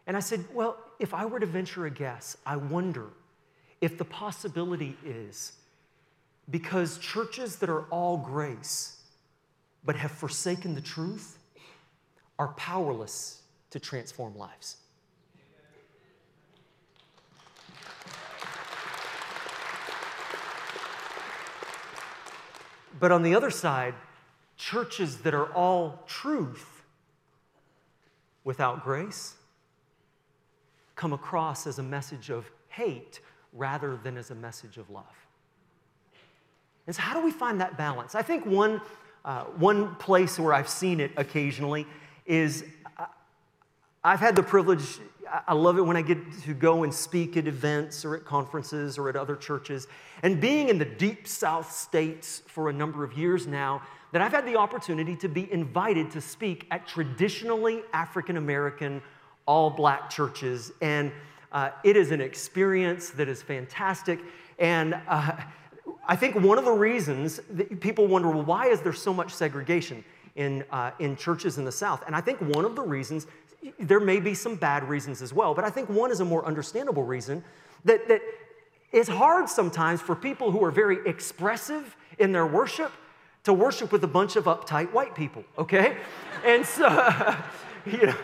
And 0.07 0.17
I 0.17 0.21
said, 0.21 0.45
Well, 0.53 0.79
if 0.99 1.15
I 1.15 1.27
were 1.27 1.41
to 1.41 1.47
venture 1.47 1.87
a 1.87 1.91
guess, 1.91 2.37
I 2.47 2.57
wonder 2.57 3.07
if 3.81 3.99
the 3.99 4.05
possibility 4.05 4.97
is 5.05 5.53
because 6.51 6.99
churches 6.99 7.57
that 7.57 7.69
are 7.69 7.83
all 7.91 8.17
grace 8.17 8.97
but 9.85 9.97
have 9.97 10.11
forsaken 10.11 10.75
the 10.75 10.81
truth 10.81 11.39
are 12.39 12.49
powerless 12.49 13.43
to 13.71 13.79
transform 13.79 14.37
lives. 14.37 14.77
But 22.99 23.13
on 23.13 23.23
the 23.23 23.35
other 23.35 23.51
side, 23.51 23.95
churches 24.57 25.19
that 25.19 25.35
are 25.35 25.53
all 25.53 26.03
truth 26.07 26.83
without 28.45 28.83
grace 28.83 29.35
come 30.97 31.13
across 31.13 31.67
as 31.67 31.79
a 31.79 31.83
message 31.83 32.31
of 32.31 32.51
hate 32.69 33.21
rather 33.53 33.97
than 33.97 34.17
as 34.17 34.31
a 34.31 34.35
message 34.35 34.79
of 34.79 34.91
love. 34.91 35.05
And 36.87 36.97
so, 36.97 37.03
how 37.03 37.15
do 37.15 37.25
we 37.25 37.31
find 37.31 37.61
that 37.61 37.77
balance? 37.77 38.15
I 38.15 38.23
think 38.23 38.47
one, 38.47 38.81
uh, 39.25 39.45
one 39.45 39.95
place 39.97 40.39
where 40.39 40.55
I've 40.55 40.69
seen 40.69 41.01
it 41.01 41.13
occasionally 41.17 41.87
is 42.27 42.65
I've 44.09 44.21
had 44.21 44.37
the 44.37 44.43
privilege, 44.43 45.01
I 45.47 45.53
love 45.53 45.77
it 45.77 45.83
when 45.83 45.95
I 45.95 46.01
get 46.01 46.17
to 46.45 46.55
go 46.55 46.83
and 46.83 46.95
speak 46.95 47.37
at 47.37 47.47
events 47.47 48.07
or 48.07 48.17
at 48.17 48.25
conferences 48.25 48.97
or 48.97 49.11
at 49.11 49.17
other 49.17 49.37
churches. 49.37 49.87
And 50.23 50.41
being 50.41 50.71
in 50.71 50.79
the 50.79 50.87
deep 50.87 51.29
South 51.29 51.71
states 51.71 52.43
for 52.47 52.71
a 52.71 52.73
number 52.73 53.05
of 53.05 53.19
years 53.19 53.47
now, 53.47 53.83
that 54.13 54.23
I've 54.23 54.33
had 54.33 54.47
the 54.47 54.57
opportunity 54.57 55.15
to 55.17 55.29
be 55.29 55.53
invited 55.53 56.11
to 56.13 56.23
speak 56.23 56.67
at 56.71 56.89
traditionally 56.89 57.83
African 57.93 58.39
American, 58.39 59.03
all 59.45 59.69
black 59.69 60.09
churches. 60.09 60.73
And 60.81 61.13
uh, 61.53 61.73
it 61.85 61.95
is 61.95 62.11
an 62.11 62.23
experience 62.23 63.11
that 63.11 63.29
is 63.29 63.43
fantastic. 63.43 64.21
And 64.59 64.99
uh, 65.07 65.33
I 66.07 66.17
think 66.17 66.35
one 66.35 66.57
of 66.57 66.65
the 66.65 66.73
reasons 66.73 67.43
that 67.51 67.79
people 67.81 68.07
wonder, 68.07 68.31
well, 68.31 68.43
why 68.43 68.69
is 68.69 68.81
there 68.81 68.95
so 68.95 69.13
much 69.13 69.35
segregation 69.35 70.03
in, 70.35 70.65
uh, 70.71 70.93
in 70.99 71.15
churches 71.15 71.59
in 71.59 71.67
the 71.67 71.73
South? 71.73 72.03
And 72.07 72.17
I 72.17 72.23
think 72.23 72.41
one 72.41 72.65
of 72.65 72.75
the 72.75 72.81
reasons, 72.83 73.27
there 73.79 74.01
may 74.01 74.21
be 74.21 74.35
some 74.35 74.57
bad 74.57 74.89
reasons 74.89 75.23
as 75.23 75.33
well, 75.33 75.55
but 75.55 75.65
I 75.65 75.71
think 75.71 75.89
one 75.89 76.11
is 76.11 76.21
a 76.21 76.25
more 76.25 76.45
understandable 76.45 77.03
reason 77.03 77.43
that, 77.85 78.09
that 78.09 78.21
it's 78.93 79.09
hard 79.09 79.49
sometimes 79.49 80.01
for 80.01 80.15
people 80.15 80.51
who 80.51 80.65
are 80.65 80.71
very 80.71 80.99
expressive 81.07 81.97
in 82.19 82.33
their 82.33 82.47
worship 82.47 82.93
to 83.45 83.53
worship 83.53 83.93
with 83.93 84.05
a 84.05 84.09
bunch 84.09 84.37
of 84.37 84.45
uptight 84.45 84.93
white 84.93 85.15
people, 85.15 85.45
okay? 85.57 85.97
and 86.45 86.65
so, 86.65 86.89
you 87.87 88.07
know, 88.07 88.17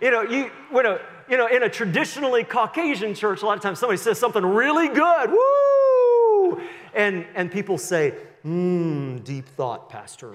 you 0.00 0.10
know, 0.10 0.22
you, 0.22 0.50
when 0.70 0.86
a, 0.86 1.00
you 1.28 1.36
know, 1.36 1.46
in 1.46 1.62
a 1.62 1.70
traditionally 1.70 2.44
Caucasian 2.44 3.14
church, 3.14 3.42
a 3.42 3.46
lot 3.46 3.56
of 3.56 3.62
times 3.62 3.78
somebody 3.78 3.96
says 3.96 4.18
something 4.18 4.44
really 4.44 4.88
good, 4.88 5.30
woo! 5.30 6.60
And, 6.94 7.26
and 7.34 7.50
people 7.50 7.78
say, 7.78 8.14
mmm, 8.44 9.24
deep 9.24 9.46
thought, 9.46 9.88
Pastor. 9.88 10.34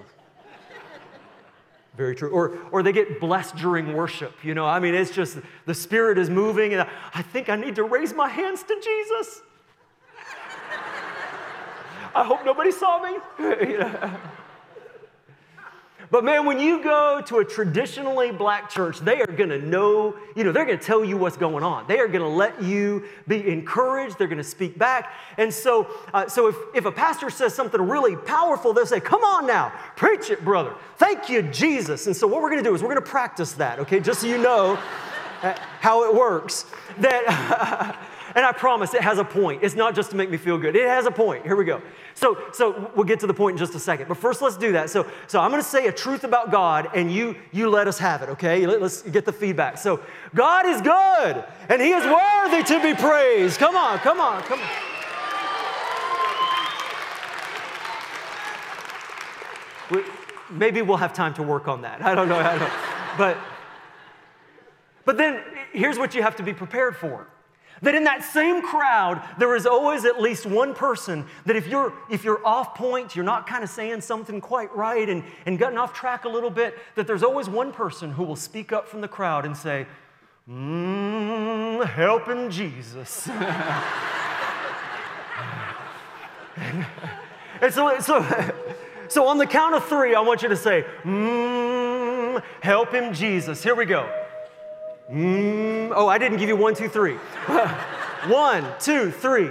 Very 1.95 2.15
true. 2.15 2.29
Or, 2.29 2.57
or 2.71 2.83
they 2.83 2.93
get 2.93 3.19
blessed 3.19 3.57
during 3.57 3.93
worship. 3.93 4.33
You 4.43 4.53
know, 4.53 4.65
I 4.65 4.79
mean, 4.79 4.93
it's 4.93 5.11
just 5.11 5.39
the 5.65 5.73
Spirit 5.73 6.17
is 6.17 6.29
moving, 6.29 6.73
and 6.73 6.87
I 7.13 7.21
think 7.21 7.49
I 7.49 7.55
need 7.55 7.75
to 7.75 7.83
raise 7.83 8.13
my 8.13 8.29
hands 8.29 8.63
to 8.63 8.75
Jesus. 8.81 9.41
I 12.15 12.23
hope 12.23 12.45
nobody 12.45 12.71
saw 12.71 13.01
me. 13.03 13.17
But 16.11 16.25
man, 16.25 16.45
when 16.45 16.59
you 16.59 16.83
go 16.83 17.21
to 17.27 17.37
a 17.37 17.45
traditionally 17.45 18.31
black 18.31 18.69
church, 18.69 18.99
they 18.99 19.21
are 19.21 19.27
gonna 19.27 19.57
know, 19.57 20.13
you 20.35 20.43
know, 20.43 20.51
they're 20.51 20.65
gonna 20.65 20.77
tell 20.77 21.05
you 21.05 21.15
what's 21.15 21.37
going 21.37 21.63
on. 21.63 21.87
They 21.87 21.99
are 21.99 22.09
gonna 22.09 22.27
let 22.27 22.61
you 22.61 23.05
be 23.29 23.49
encouraged, 23.49 24.17
they're 24.17 24.27
gonna 24.27 24.43
speak 24.43 24.77
back. 24.77 25.13
And 25.37 25.53
so, 25.53 25.87
uh, 26.13 26.27
so 26.27 26.47
if, 26.47 26.55
if 26.75 26.85
a 26.85 26.91
pastor 26.91 27.29
says 27.29 27.55
something 27.55 27.81
really 27.81 28.17
powerful, 28.17 28.73
they'll 28.73 28.85
say, 28.85 28.99
Come 28.99 29.23
on 29.23 29.47
now, 29.47 29.71
preach 29.95 30.29
it, 30.29 30.43
brother. 30.43 30.73
Thank 30.97 31.29
you, 31.29 31.43
Jesus. 31.43 32.07
And 32.07 32.15
so, 32.15 32.27
what 32.27 32.41
we're 32.41 32.49
gonna 32.49 32.61
do 32.61 32.75
is 32.75 32.83
we're 32.83 32.89
gonna 32.89 33.01
practice 33.01 33.53
that, 33.53 33.79
okay, 33.79 34.01
just 34.01 34.19
so 34.19 34.27
you 34.27 34.37
know 34.37 34.77
uh, 35.41 35.55
how 35.79 36.03
it 36.03 36.13
works. 36.13 36.65
That. 36.99 37.97
And 38.35 38.45
I 38.45 38.51
promise 38.51 38.93
it 38.93 39.01
has 39.01 39.17
a 39.17 39.23
point. 39.23 39.63
It's 39.63 39.75
not 39.75 39.95
just 39.95 40.11
to 40.11 40.15
make 40.15 40.29
me 40.29 40.37
feel 40.37 40.57
good. 40.57 40.75
It 40.75 40.87
has 40.87 41.05
a 41.05 41.11
point. 41.11 41.45
Here 41.45 41.55
we 41.55 41.65
go. 41.65 41.81
So, 42.13 42.37
so 42.53 42.91
we'll 42.95 43.05
get 43.05 43.19
to 43.21 43.27
the 43.27 43.33
point 43.33 43.55
in 43.55 43.57
just 43.57 43.75
a 43.75 43.79
second. 43.79 44.07
But 44.07 44.17
first, 44.17 44.41
let's 44.41 44.57
do 44.57 44.71
that. 44.73 44.89
So, 44.89 45.05
so 45.27 45.39
I'm 45.39 45.51
going 45.51 45.61
to 45.61 45.67
say 45.67 45.87
a 45.87 45.91
truth 45.91 46.23
about 46.23 46.51
God, 46.51 46.89
and 46.93 47.11
you 47.11 47.35
you 47.51 47.69
let 47.69 47.87
us 47.87 47.97
have 47.99 48.21
it. 48.21 48.29
Okay? 48.29 48.65
Let, 48.65 48.81
us 48.81 49.01
get 49.01 49.25
the 49.25 49.33
feedback. 49.33 49.77
So, 49.77 49.99
God 50.33 50.65
is 50.65 50.81
good, 50.81 51.43
and 51.69 51.81
He 51.81 51.91
is 51.91 52.03
worthy 52.05 52.63
to 52.63 52.81
be 52.81 52.93
praised. 52.93 53.59
Come 53.59 53.75
on, 53.75 53.99
come 53.99 54.19
on, 54.19 54.41
come 54.43 54.59
on. 54.59 54.69
We, 59.91 60.03
maybe 60.49 60.81
we'll 60.81 60.97
have 60.97 61.13
time 61.13 61.33
to 61.35 61.43
work 61.43 61.67
on 61.67 61.81
that. 61.81 62.01
I 62.01 62.15
don't 62.15 62.29
know. 62.29 62.39
I 62.39 62.57
don't. 62.57 62.71
But, 63.17 63.37
but 65.03 65.17
then 65.17 65.41
here's 65.73 65.97
what 65.97 66.15
you 66.15 66.21
have 66.21 66.37
to 66.37 66.43
be 66.43 66.53
prepared 66.53 66.95
for 66.95 67.27
That 67.81 67.95
in 67.95 68.03
that 68.03 68.23
same 68.23 68.61
crowd, 68.61 69.23
there 69.39 69.55
is 69.55 69.65
always 69.65 70.05
at 70.05 70.21
least 70.21 70.45
one 70.45 70.75
person 70.75 71.25
that 71.45 71.55
if 71.55 71.65
you're 71.67 71.93
if 72.11 72.23
you're 72.23 72.45
off 72.45 72.75
point, 72.75 73.15
you're 73.15 73.25
not 73.25 73.47
kind 73.47 73.63
of 73.63 73.71
saying 73.71 74.01
something 74.01 74.39
quite 74.39 74.75
right 74.75 75.09
and, 75.09 75.23
and 75.47 75.57
gotten 75.57 75.79
off 75.79 75.91
track 75.91 76.25
a 76.25 76.29
little 76.29 76.51
bit, 76.51 76.77
that 76.95 77.07
there's 77.07 77.23
always 77.23 77.49
one 77.49 77.71
person 77.71 78.11
who 78.11 78.23
will 78.23 78.35
speak 78.35 78.71
up 78.71 78.87
from 78.87 79.01
the 79.01 79.07
crowd 79.07 79.45
and 79.45 79.57
say, 79.57 79.87
Mmm, 80.47 81.83
helping 81.87 82.51
Jesus. 82.51 83.27
and 87.61 87.73
so, 87.73 87.99
so, 87.99 88.53
so 89.07 89.27
on 89.27 89.39
the 89.39 89.47
count 89.47 89.73
of 89.75 89.85
three, 89.85 90.13
I 90.13 90.21
want 90.21 90.43
you 90.43 90.49
to 90.49 90.55
say, 90.55 90.85
Mmm, 91.03 92.43
help 92.61 92.93
him 92.93 93.11
Jesus. 93.13 93.63
Here 93.63 93.73
we 93.73 93.85
go. 93.85 94.07
Mm, 95.11 95.91
oh, 95.93 96.07
I 96.07 96.17
didn't 96.17 96.37
give 96.37 96.47
you 96.47 96.55
one, 96.55 96.73
two, 96.73 96.87
three. 96.87 97.15
one, 98.27 98.65
two, 98.79 99.11
three. 99.11 99.49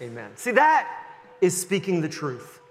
Amen. 0.00 0.30
See, 0.36 0.52
that 0.52 0.88
is 1.42 1.60
speaking 1.60 2.00
the 2.00 2.08
truth. 2.08 2.61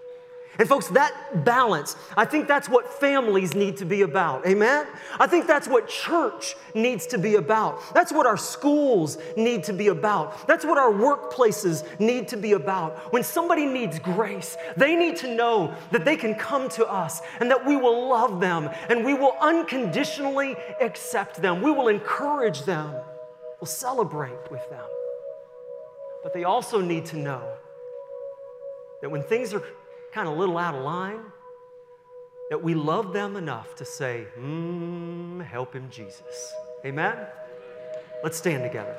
And 0.59 0.67
folks, 0.67 0.87
that 0.89 1.45
balance, 1.45 1.95
I 2.17 2.25
think 2.25 2.47
that's 2.47 2.67
what 2.67 2.91
families 2.99 3.55
need 3.55 3.77
to 3.77 3.85
be 3.85 4.01
about. 4.01 4.45
Amen? 4.45 4.85
I 5.17 5.25
think 5.25 5.47
that's 5.47 5.67
what 5.67 5.87
church 5.87 6.55
needs 6.75 7.07
to 7.07 7.17
be 7.17 7.35
about. 7.35 7.93
That's 7.93 8.11
what 8.11 8.25
our 8.25 8.37
schools 8.37 9.17
need 9.37 9.63
to 9.65 9.73
be 9.73 9.87
about. 9.87 10.47
That's 10.47 10.65
what 10.65 10.77
our 10.77 10.91
workplaces 10.91 11.85
need 11.99 12.27
to 12.29 12.37
be 12.37 12.51
about. 12.51 13.13
When 13.13 13.23
somebody 13.23 13.65
needs 13.65 13.97
grace, 13.97 14.57
they 14.75 14.95
need 14.95 15.15
to 15.17 15.33
know 15.33 15.73
that 15.91 16.03
they 16.03 16.17
can 16.17 16.35
come 16.35 16.67
to 16.69 16.85
us 16.85 17.21
and 17.39 17.49
that 17.49 17.65
we 17.65 17.77
will 17.77 18.09
love 18.09 18.41
them 18.41 18.69
and 18.89 19.05
we 19.05 19.13
will 19.13 19.37
unconditionally 19.39 20.57
accept 20.81 21.41
them. 21.41 21.61
We 21.61 21.71
will 21.71 21.87
encourage 21.87 22.63
them. 22.63 22.93
We'll 23.61 23.67
celebrate 23.67 24.51
with 24.51 24.69
them. 24.69 24.85
But 26.23 26.33
they 26.33 26.43
also 26.43 26.81
need 26.81 27.05
to 27.07 27.17
know 27.17 27.41
that 29.01 29.09
when 29.09 29.23
things 29.23 29.53
are 29.53 29.63
kind 30.11 30.27
of 30.27 30.35
a 30.35 30.37
little 30.37 30.57
out 30.57 30.75
of 30.75 30.83
line, 30.83 31.21
that 32.49 32.61
we 32.61 32.75
love 32.75 33.13
them 33.13 33.37
enough 33.37 33.75
to 33.75 33.85
say, 33.85 34.27
mm, 34.37 35.43
help 35.45 35.73
him, 35.73 35.89
Jesus. 35.89 36.53
Amen? 36.85 37.17
Let's 38.23 38.37
stand 38.37 38.63
together. 38.63 38.97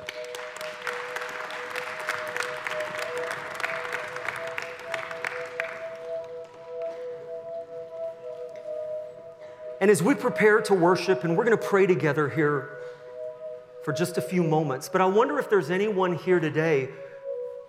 And 9.79 9.91
as 9.91 10.01
we 10.01 10.15
prepare 10.15 10.61
to 10.61 10.73
worship, 10.73 11.23
and 11.23 11.37
we're 11.37 11.43
going 11.43 11.57
to 11.57 11.63
pray 11.63 11.85
together 11.85 12.29
here 12.29 12.77
for 13.83 13.91
just 13.91 14.17
a 14.17 14.21
few 14.21 14.41
moments, 14.41 14.89
but 14.89 15.01
I 15.01 15.05
wonder 15.05 15.37
if 15.37 15.49
there's 15.49 15.69
anyone 15.69 16.15
here 16.15 16.39
today 16.39 16.89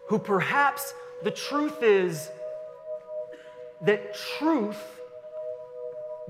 who 0.06 0.18
perhaps 0.18 0.94
the 1.24 1.30
truth 1.32 1.82
is 1.82 2.30
that 3.82 4.14
truth, 4.14 4.82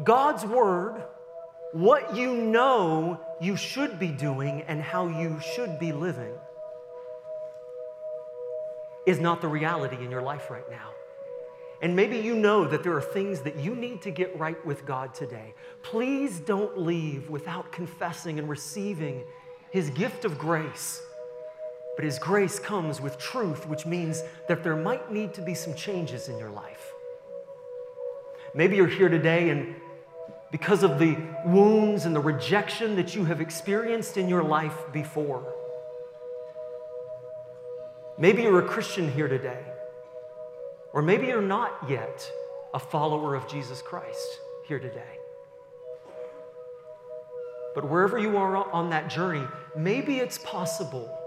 God's 0.02 0.44
word, 0.44 1.02
what 1.72 2.16
you 2.16 2.34
know 2.34 3.20
you 3.40 3.56
should 3.56 3.98
be 3.98 4.08
doing 4.08 4.62
and 4.62 4.80
how 4.80 5.08
you 5.08 5.40
should 5.54 5.78
be 5.78 5.92
living, 5.92 6.32
is 9.06 9.18
not 9.20 9.40
the 9.40 9.48
reality 9.48 10.02
in 10.02 10.10
your 10.10 10.22
life 10.22 10.50
right 10.50 10.68
now. 10.70 10.90
And 11.82 11.94
maybe 11.94 12.16
you 12.16 12.34
know 12.34 12.66
that 12.66 12.82
there 12.82 12.96
are 12.96 13.02
things 13.02 13.40
that 13.40 13.56
you 13.56 13.74
need 13.74 14.00
to 14.02 14.10
get 14.10 14.38
right 14.38 14.64
with 14.64 14.86
God 14.86 15.12
today. 15.12 15.52
Please 15.82 16.40
don't 16.40 16.78
leave 16.78 17.28
without 17.28 17.72
confessing 17.72 18.38
and 18.38 18.48
receiving 18.48 19.22
His 19.70 19.90
gift 19.90 20.24
of 20.24 20.38
grace. 20.38 21.02
But 21.96 22.06
His 22.06 22.18
grace 22.18 22.58
comes 22.58 23.02
with 23.02 23.18
truth, 23.18 23.68
which 23.68 23.84
means 23.84 24.22
that 24.48 24.64
there 24.64 24.76
might 24.76 25.12
need 25.12 25.34
to 25.34 25.42
be 25.42 25.54
some 25.54 25.74
changes 25.74 26.30
in 26.30 26.38
your 26.38 26.50
life. 26.50 26.93
Maybe 28.54 28.76
you're 28.76 28.86
here 28.86 29.08
today 29.08 29.50
and 29.50 29.74
because 30.52 30.84
of 30.84 31.00
the 31.00 31.16
wounds 31.44 32.06
and 32.06 32.14
the 32.14 32.20
rejection 32.20 32.94
that 32.96 33.14
you 33.16 33.24
have 33.24 33.40
experienced 33.40 34.16
in 34.16 34.28
your 34.28 34.44
life 34.44 34.76
before. 34.92 35.52
Maybe 38.16 38.42
you're 38.42 38.64
a 38.64 38.68
Christian 38.68 39.10
here 39.10 39.26
today, 39.26 39.58
or 40.92 41.02
maybe 41.02 41.26
you're 41.26 41.42
not 41.42 41.72
yet 41.88 42.30
a 42.72 42.78
follower 42.78 43.34
of 43.34 43.48
Jesus 43.48 43.82
Christ 43.82 44.38
here 44.68 44.78
today. 44.78 45.18
But 47.74 47.90
wherever 47.90 48.16
you 48.18 48.36
are 48.36 48.70
on 48.70 48.90
that 48.90 49.10
journey, 49.10 49.44
maybe 49.76 50.18
it's 50.18 50.38
possible 50.38 51.23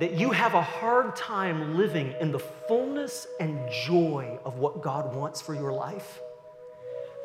that 0.00 0.12
you 0.14 0.30
have 0.30 0.54
a 0.54 0.62
hard 0.62 1.14
time 1.14 1.76
living 1.76 2.14
in 2.20 2.32
the 2.32 2.38
fullness 2.38 3.26
and 3.38 3.58
joy 3.86 4.38
of 4.44 4.58
what 4.58 4.82
God 4.82 5.14
wants 5.14 5.40
for 5.40 5.54
your 5.54 5.72
life 5.72 6.20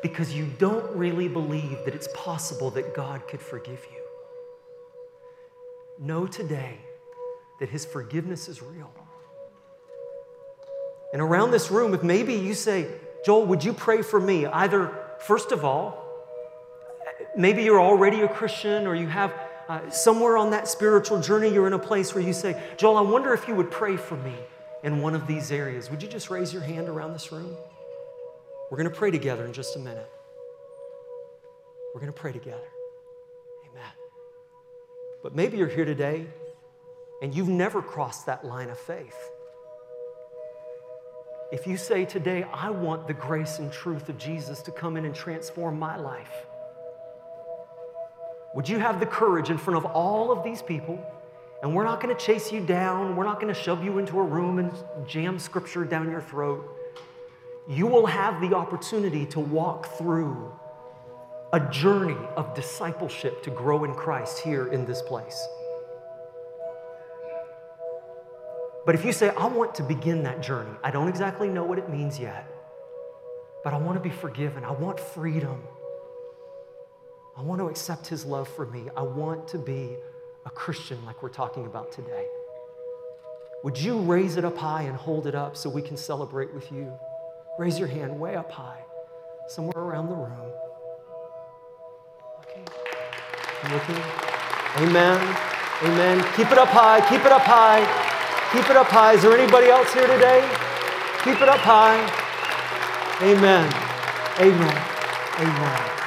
because 0.02 0.32
you 0.32 0.46
don't 0.58 0.96
really 0.96 1.28
believe 1.28 1.78
that 1.84 1.94
it's 1.94 2.08
possible 2.14 2.70
that 2.70 2.94
God 2.94 3.26
could 3.28 3.40
forgive 3.40 3.86
you. 3.92 4.00
Know 5.98 6.26
today 6.26 6.78
that 7.58 7.68
His 7.68 7.84
forgiveness 7.84 8.48
is 8.48 8.62
real. 8.62 8.90
And 11.12 11.20
around 11.20 11.50
this 11.50 11.70
room, 11.70 11.92
if 11.92 12.02
maybe 12.02 12.34
you 12.34 12.54
say, 12.54 12.86
Joel, 13.24 13.46
would 13.46 13.64
you 13.64 13.72
pray 13.72 14.02
for 14.02 14.20
me? 14.20 14.46
Either, 14.46 14.96
first 15.18 15.52
of 15.52 15.64
all, 15.64 16.06
maybe 17.36 17.64
you're 17.64 17.80
already 17.80 18.20
a 18.22 18.28
Christian 18.28 18.86
or 18.86 18.94
you 18.94 19.08
have 19.08 19.34
uh, 19.70 19.88
somewhere 19.88 20.36
on 20.36 20.50
that 20.50 20.66
spiritual 20.66 21.20
journey, 21.20 21.48
you're 21.48 21.68
in 21.68 21.74
a 21.74 21.78
place 21.78 22.12
where 22.12 22.24
you 22.24 22.32
say, 22.32 22.60
Joel, 22.76 22.96
I 22.96 23.02
wonder 23.02 23.32
if 23.32 23.46
you 23.46 23.54
would 23.54 23.70
pray 23.70 23.96
for 23.96 24.16
me 24.16 24.34
in 24.82 25.00
one 25.00 25.14
of 25.14 25.28
these 25.28 25.52
areas. 25.52 25.88
Would 25.92 26.02
you 26.02 26.08
just 26.08 26.28
raise 26.28 26.52
your 26.52 26.62
hand 26.62 26.88
around 26.88 27.12
this 27.12 27.30
room? 27.30 27.56
We're 28.68 28.78
going 28.78 28.90
to 28.90 28.96
pray 28.96 29.12
together 29.12 29.44
in 29.44 29.52
just 29.52 29.76
a 29.76 29.78
minute. 29.78 30.10
We're 31.94 32.00
going 32.00 32.12
to 32.12 32.18
pray 32.18 32.32
together. 32.32 32.66
Amen. 33.70 33.92
But 35.22 35.36
maybe 35.36 35.56
you're 35.56 35.68
here 35.68 35.84
today 35.84 36.26
and 37.22 37.32
you've 37.32 37.48
never 37.48 37.80
crossed 37.80 38.26
that 38.26 38.44
line 38.44 38.70
of 38.70 38.78
faith. 38.78 39.30
If 41.52 41.68
you 41.68 41.76
say 41.76 42.04
today, 42.04 42.44
I 42.52 42.70
want 42.70 43.06
the 43.06 43.14
grace 43.14 43.60
and 43.60 43.72
truth 43.72 44.08
of 44.08 44.18
Jesus 44.18 44.62
to 44.62 44.72
come 44.72 44.96
in 44.96 45.04
and 45.04 45.14
transform 45.14 45.78
my 45.78 45.96
life, 45.96 46.46
would 48.54 48.68
you 48.68 48.78
have 48.78 49.00
the 49.00 49.06
courage 49.06 49.50
in 49.50 49.58
front 49.58 49.76
of 49.76 49.84
all 49.92 50.32
of 50.32 50.42
these 50.42 50.62
people? 50.62 50.98
And 51.62 51.74
we're 51.74 51.84
not 51.84 52.00
going 52.00 52.14
to 52.14 52.20
chase 52.20 52.50
you 52.50 52.60
down. 52.60 53.16
We're 53.16 53.24
not 53.24 53.40
going 53.40 53.52
to 53.52 53.60
shove 53.60 53.84
you 53.84 53.98
into 53.98 54.18
a 54.18 54.24
room 54.24 54.58
and 54.58 54.72
jam 55.06 55.38
scripture 55.38 55.84
down 55.84 56.10
your 56.10 56.22
throat. 56.22 56.66
You 57.68 57.86
will 57.86 58.06
have 58.06 58.40
the 58.40 58.56
opportunity 58.56 59.26
to 59.26 59.40
walk 59.40 59.96
through 59.98 60.52
a 61.52 61.60
journey 61.70 62.16
of 62.36 62.54
discipleship 62.54 63.42
to 63.42 63.50
grow 63.50 63.84
in 63.84 63.94
Christ 63.94 64.38
here 64.38 64.68
in 64.68 64.86
this 64.86 65.02
place. 65.02 65.46
But 68.86 68.94
if 68.94 69.04
you 69.04 69.12
say, 69.12 69.30
I 69.30 69.46
want 69.46 69.74
to 69.76 69.82
begin 69.82 70.22
that 70.24 70.42
journey, 70.42 70.70
I 70.82 70.90
don't 70.90 71.08
exactly 71.08 71.48
know 71.48 71.62
what 71.62 71.78
it 71.78 71.88
means 71.90 72.18
yet, 72.18 72.48
but 73.62 73.74
I 73.74 73.78
want 73.78 73.96
to 73.96 74.00
be 74.00 74.14
forgiven, 74.14 74.64
I 74.64 74.72
want 74.72 74.98
freedom. 74.98 75.62
I 77.40 77.42
want 77.42 77.58
to 77.62 77.68
accept 77.68 78.06
his 78.06 78.26
love 78.26 78.48
for 78.48 78.66
me. 78.66 78.82
I 78.94 79.00
want 79.00 79.48
to 79.48 79.58
be 79.58 79.96
a 80.44 80.50
Christian 80.50 81.02
like 81.06 81.22
we're 81.22 81.30
talking 81.30 81.64
about 81.64 81.90
today. 81.90 82.26
Would 83.64 83.80
you 83.80 83.98
raise 83.98 84.36
it 84.36 84.44
up 84.44 84.58
high 84.58 84.82
and 84.82 84.94
hold 84.94 85.26
it 85.26 85.34
up 85.34 85.56
so 85.56 85.70
we 85.70 85.80
can 85.80 85.96
celebrate 85.96 86.52
with 86.52 86.70
you? 86.70 86.92
Raise 87.58 87.78
your 87.78 87.88
hand 87.88 88.20
way 88.20 88.36
up 88.36 88.52
high, 88.52 88.84
somewhere 89.48 89.82
around 89.82 90.10
the 90.10 90.16
room. 90.16 90.52
Looking. 92.40 92.66
Looking. 93.72 94.04
Amen. 94.76 95.36
Amen. 95.82 96.22
Keep 96.36 96.52
it 96.52 96.58
up 96.58 96.68
high. 96.68 97.00
Keep 97.08 97.24
it 97.24 97.32
up 97.32 97.40
high. 97.40 97.80
Keep 98.52 98.68
it 98.68 98.76
up 98.76 98.88
high. 98.88 99.14
Is 99.14 99.22
there 99.22 99.34
anybody 99.34 99.68
else 99.68 99.90
here 99.94 100.06
today? 100.06 100.46
Keep 101.24 101.40
it 101.40 101.48
up 101.48 101.60
high. 101.60 102.04
Amen. 103.22 103.72
Amen. 104.38 104.82
Amen. 105.38 105.99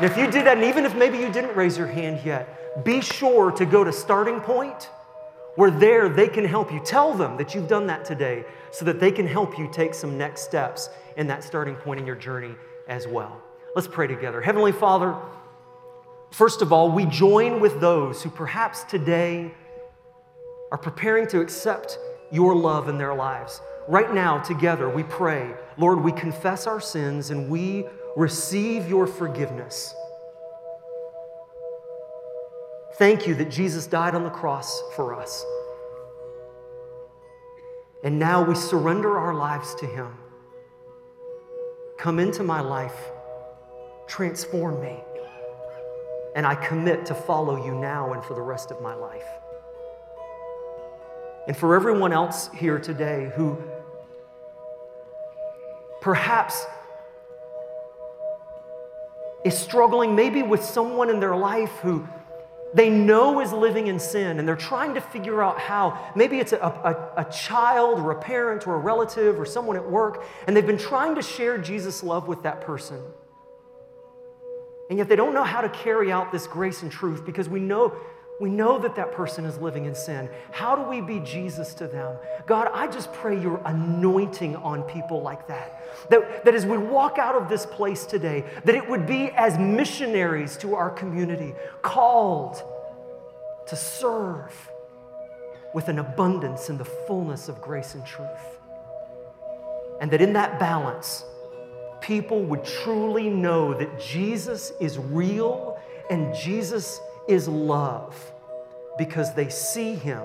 And 0.00 0.10
if 0.10 0.16
you 0.16 0.30
did 0.30 0.46
that, 0.46 0.56
and 0.56 0.64
even 0.64 0.86
if 0.86 0.94
maybe 0.94 1.18
you 1.18 1.30
didn't 1.30 1.54
raise 1.54 1.76
your 1.76 1.86
hand 1.86 2.24
yet, 2.24 2.84
be 2.86 3.02
sure 3.02 3.50
to 3.52 3.66
go 3.66 3.84
to 3.84 3.92
starting 3.92 4.40
point 4.40 4.88
where 5.56 5.70
there 5.70 6.08
they 6.08 6.26
can 6.26 6.46
help 6.46 6.72
you. 6.72 6.80
Tell 6.80 7.12
them 7.12 7.36
that 7.36 7.54
you've 7.54 7.68
done 7.68 7.86
that 7.88 8.06
today 8.06 8.46
so 8.70 8.86
that 8.86 8.98
they 8.98 9.12
can 9.12 9.26
help 9.26 9.58
you 9.58 9.68
take 9.70 9.92
some 9.92 10.16
next 10.16 10.40
steps 10.40 10.88
in 11.18 11.26
that 11.26 11.44
starting 11.44 11.74
point 11.74 12.00
in 12.00 12.06
your 12.06 12.16
journey 12.16 12.54
as 12.88 13.06
well. 13.06 13.42
Let's 13.76 13.88
pray 13.88 14.06
together. 14.06 14.40
Heavenly 14.40 14.72
Father, 14.72 15.14
first 16.30 16.62
of 16.62 16.72
all, 16.72 16.90
we 16.90 17.04
join 17.04 17.60
with 17.60 17.78
those 17.78 18.22
who 18.22 18.30
perhaps 18.30 18.84
today 18.84 19.52
are 20.72 20.78
preparing 20.78 21.26
to 21.26 21.40
accept 21.40 21.98
your 22.32 22.56
love 22.56 22.88
in 22.88 22.96
their 22.96 23.14
lives. 23.14 23.60
Right 23.86 24.14
now, 24.14 24.38
together, 24.38 24.88
we 24.88 25.02
pray, 25.02 25.52
Lord, 25.76 26.00
we 26.02 26.12
confess 26.12 26.66
our 26.66 26.80
sins 26.80 27.28
and 27.28 27.50
we 27.50 27.84
receive 28.16 28.88
your 28.88 29.06
forgiveness. 29.06 29.94
Thank 32.94 33.26
you 33.26 33.34
that 33.36 33.50
Jesus 33.50 33.86
died 33.86 34.14
on 34.14 34.24
the 34.24 34.30
cross 34.30 34.82
for 34.94 35.14
us. 35.14 35.44
And 38.02 38.18
now 38.18 38.42
we 38.42 38.54
surrender 38.54 39.18
our 39.18 39.34
lives 39.34 39.74
to 39.76 39.86
Him. 39.86 40.14
Come 41.98 42.18
into 42.18 42.42
my 42.42 42.60
life, 42.60 43.10
transform 44.06 44.80
me, 44.82 44.98
and 46.34 46.46
I 46.46 46.54
commit 46.54 47.04
to 47.06 47.14
follow 47.14 47.64
you 47.64 47.74
now 47.74 48.12
and 48.12 48.24
for 48.24 48.34
the 48.34 48.42
rest 48.42 48.70
of 48.70 48.80
my 48.80 48.94
life. 48.94 49.26
And 51.46 51.56
for 51.56 51.74
everyone 51.74 52.12
else 52.12 52.48
here 52.54 52.78
today 52.78 53.32
who 53.34 53.58
perhaps 56.00 56.64
is 59.44 59.56
struggling 59.56 60.14
maybe 60.14 60.42
with 60.42 60.62
someone 60.62 61.10
in 61.10 61.20
their 61.20 61.36
life 61.36 61.70
who 61.82 62.06
they 62.72 62.88
know 62.88 63.40
is 63.40 63.52
living 63.52 63.88
in 63.88 63.98
sin 63.98 64.38
and 64.38 64.46
they're 64.46 64.54
trying 64.54 64.94
to 64.94 65.00
figure 65.00 65.42
out 65.42 65.58
how. 65.58 65.98
Maybe 66.14 66.38
it's 66.38 66.52
a, 66.52 66.58
a, 66.58 67.22
a, 67.22 67.24
child 67.30 67.98
or 67.98 68.12
a 68.12 68.20
parent 68.20 68.66
or 68.66 68.74
a 68.74 68.78
relative 68.78 69.40
or 69.40 69.44
someone 69.44 69.76
at 69.76 69.90
work, 69.90 70.24
and 70.46 70.56
they've 70.56 70.66
been 70.66 70.78
trying 70.78 71.16
to 71.16 71.22
share 71.22 71.58
Jesus' 71.58 72.02
love 72.02 72.28
with 72.28 72.42
that 72.44 72.60
person. 72.60 73.02
And 74.88 74.98
yet 74.98 75.08
they 75.08 75.16
don't 75.16 75.34
know 75.34 75.44
how 75.44 75.60
to 75.60 75.68
carry 75.68 76.12
out 76.12 76.32
this 76.32 76.46
grace 76.46 76.82
and 76.82 76.90
truth 76.90 77.24
because 77.24 77.48
we 77.48 77.60
know 77.60 77.94
we 78.40 78.48
know 78.48 78.78
that 78.78 78.96
that 78.96 79.12
person 79.12 79.44
is 79.44 79.58
living 79.58 79.84
in 79.84 79.94
sin. 79.94 80.30
How 80.50 80.74
do 80.74 80.82
we 80.88 81.02
be 81.02 81.20
Jesus 81.20 81.74
to 81.74 81.86
them? 81.86 82.16
God, 82.46 82.70
I 82.72 82.86
just 82.86 83.12
pray 83.12 83.38
your 83.38 83.60
anointing 83.66 84.56
on 84.56 84.82
people 84.84 85.20
like 85.20 85.46
that. 85.48 86.08
That, 86.08 86.46
that 86.46 86.54
as 86.54 86.64
we 86.64 86.78
walk 86.78 87.18
out 87.18 87.34
of 87.34 87.50
this 87.50 87.66
place 87.66 88.06
today, 88.06 88.44
that 88.64 88.74
it 88.74 88.88
would 88.88 89.06
be 89.06 89.30
as 89.32 89.58
missionaries 89.58 90.56
to 90.58 90.74
our 90.74 90.88
community, 90.88 91.54
called 91.82 92.62
to 93.66 93.76
serve 93.76 94.70
with 95.74 95.88
an 95.88 95.98
abundance 95.98 96.70
in 96.70 96.78
the 96.78 96.84
fullness 96.84 97.50
of 97.50 97.60
grace 97.60 97.94
and 97.94 98.06
truth. 98.06 98.58
And 100.00 100.10
that 100.12 100.22
in 100.22 100.32
that 100.32 100.58
balance, 100.58 101.24
people 102.00 102.42
would 102.44 102.64
truly 102.64 103.28
know 103.28 103.74
that 103.74 104.00
Jesus 104.00 104.72
is 104.80 104.96
real 104.96 105.78
and 106.08 106.34
Jesus 106.34 107.00
is 107.30 107.46
love 107.48 108.32
because 108.98 109.34
they 109.34 109.48
see 109.48 109.94
him 109.94 110.24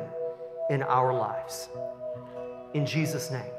in 0.69 0.81
our 0.83 1.13
lives. 1.13 1.69
In 2.73 2.85
Jesus' 2.85 3.29
name. 3.31 3.54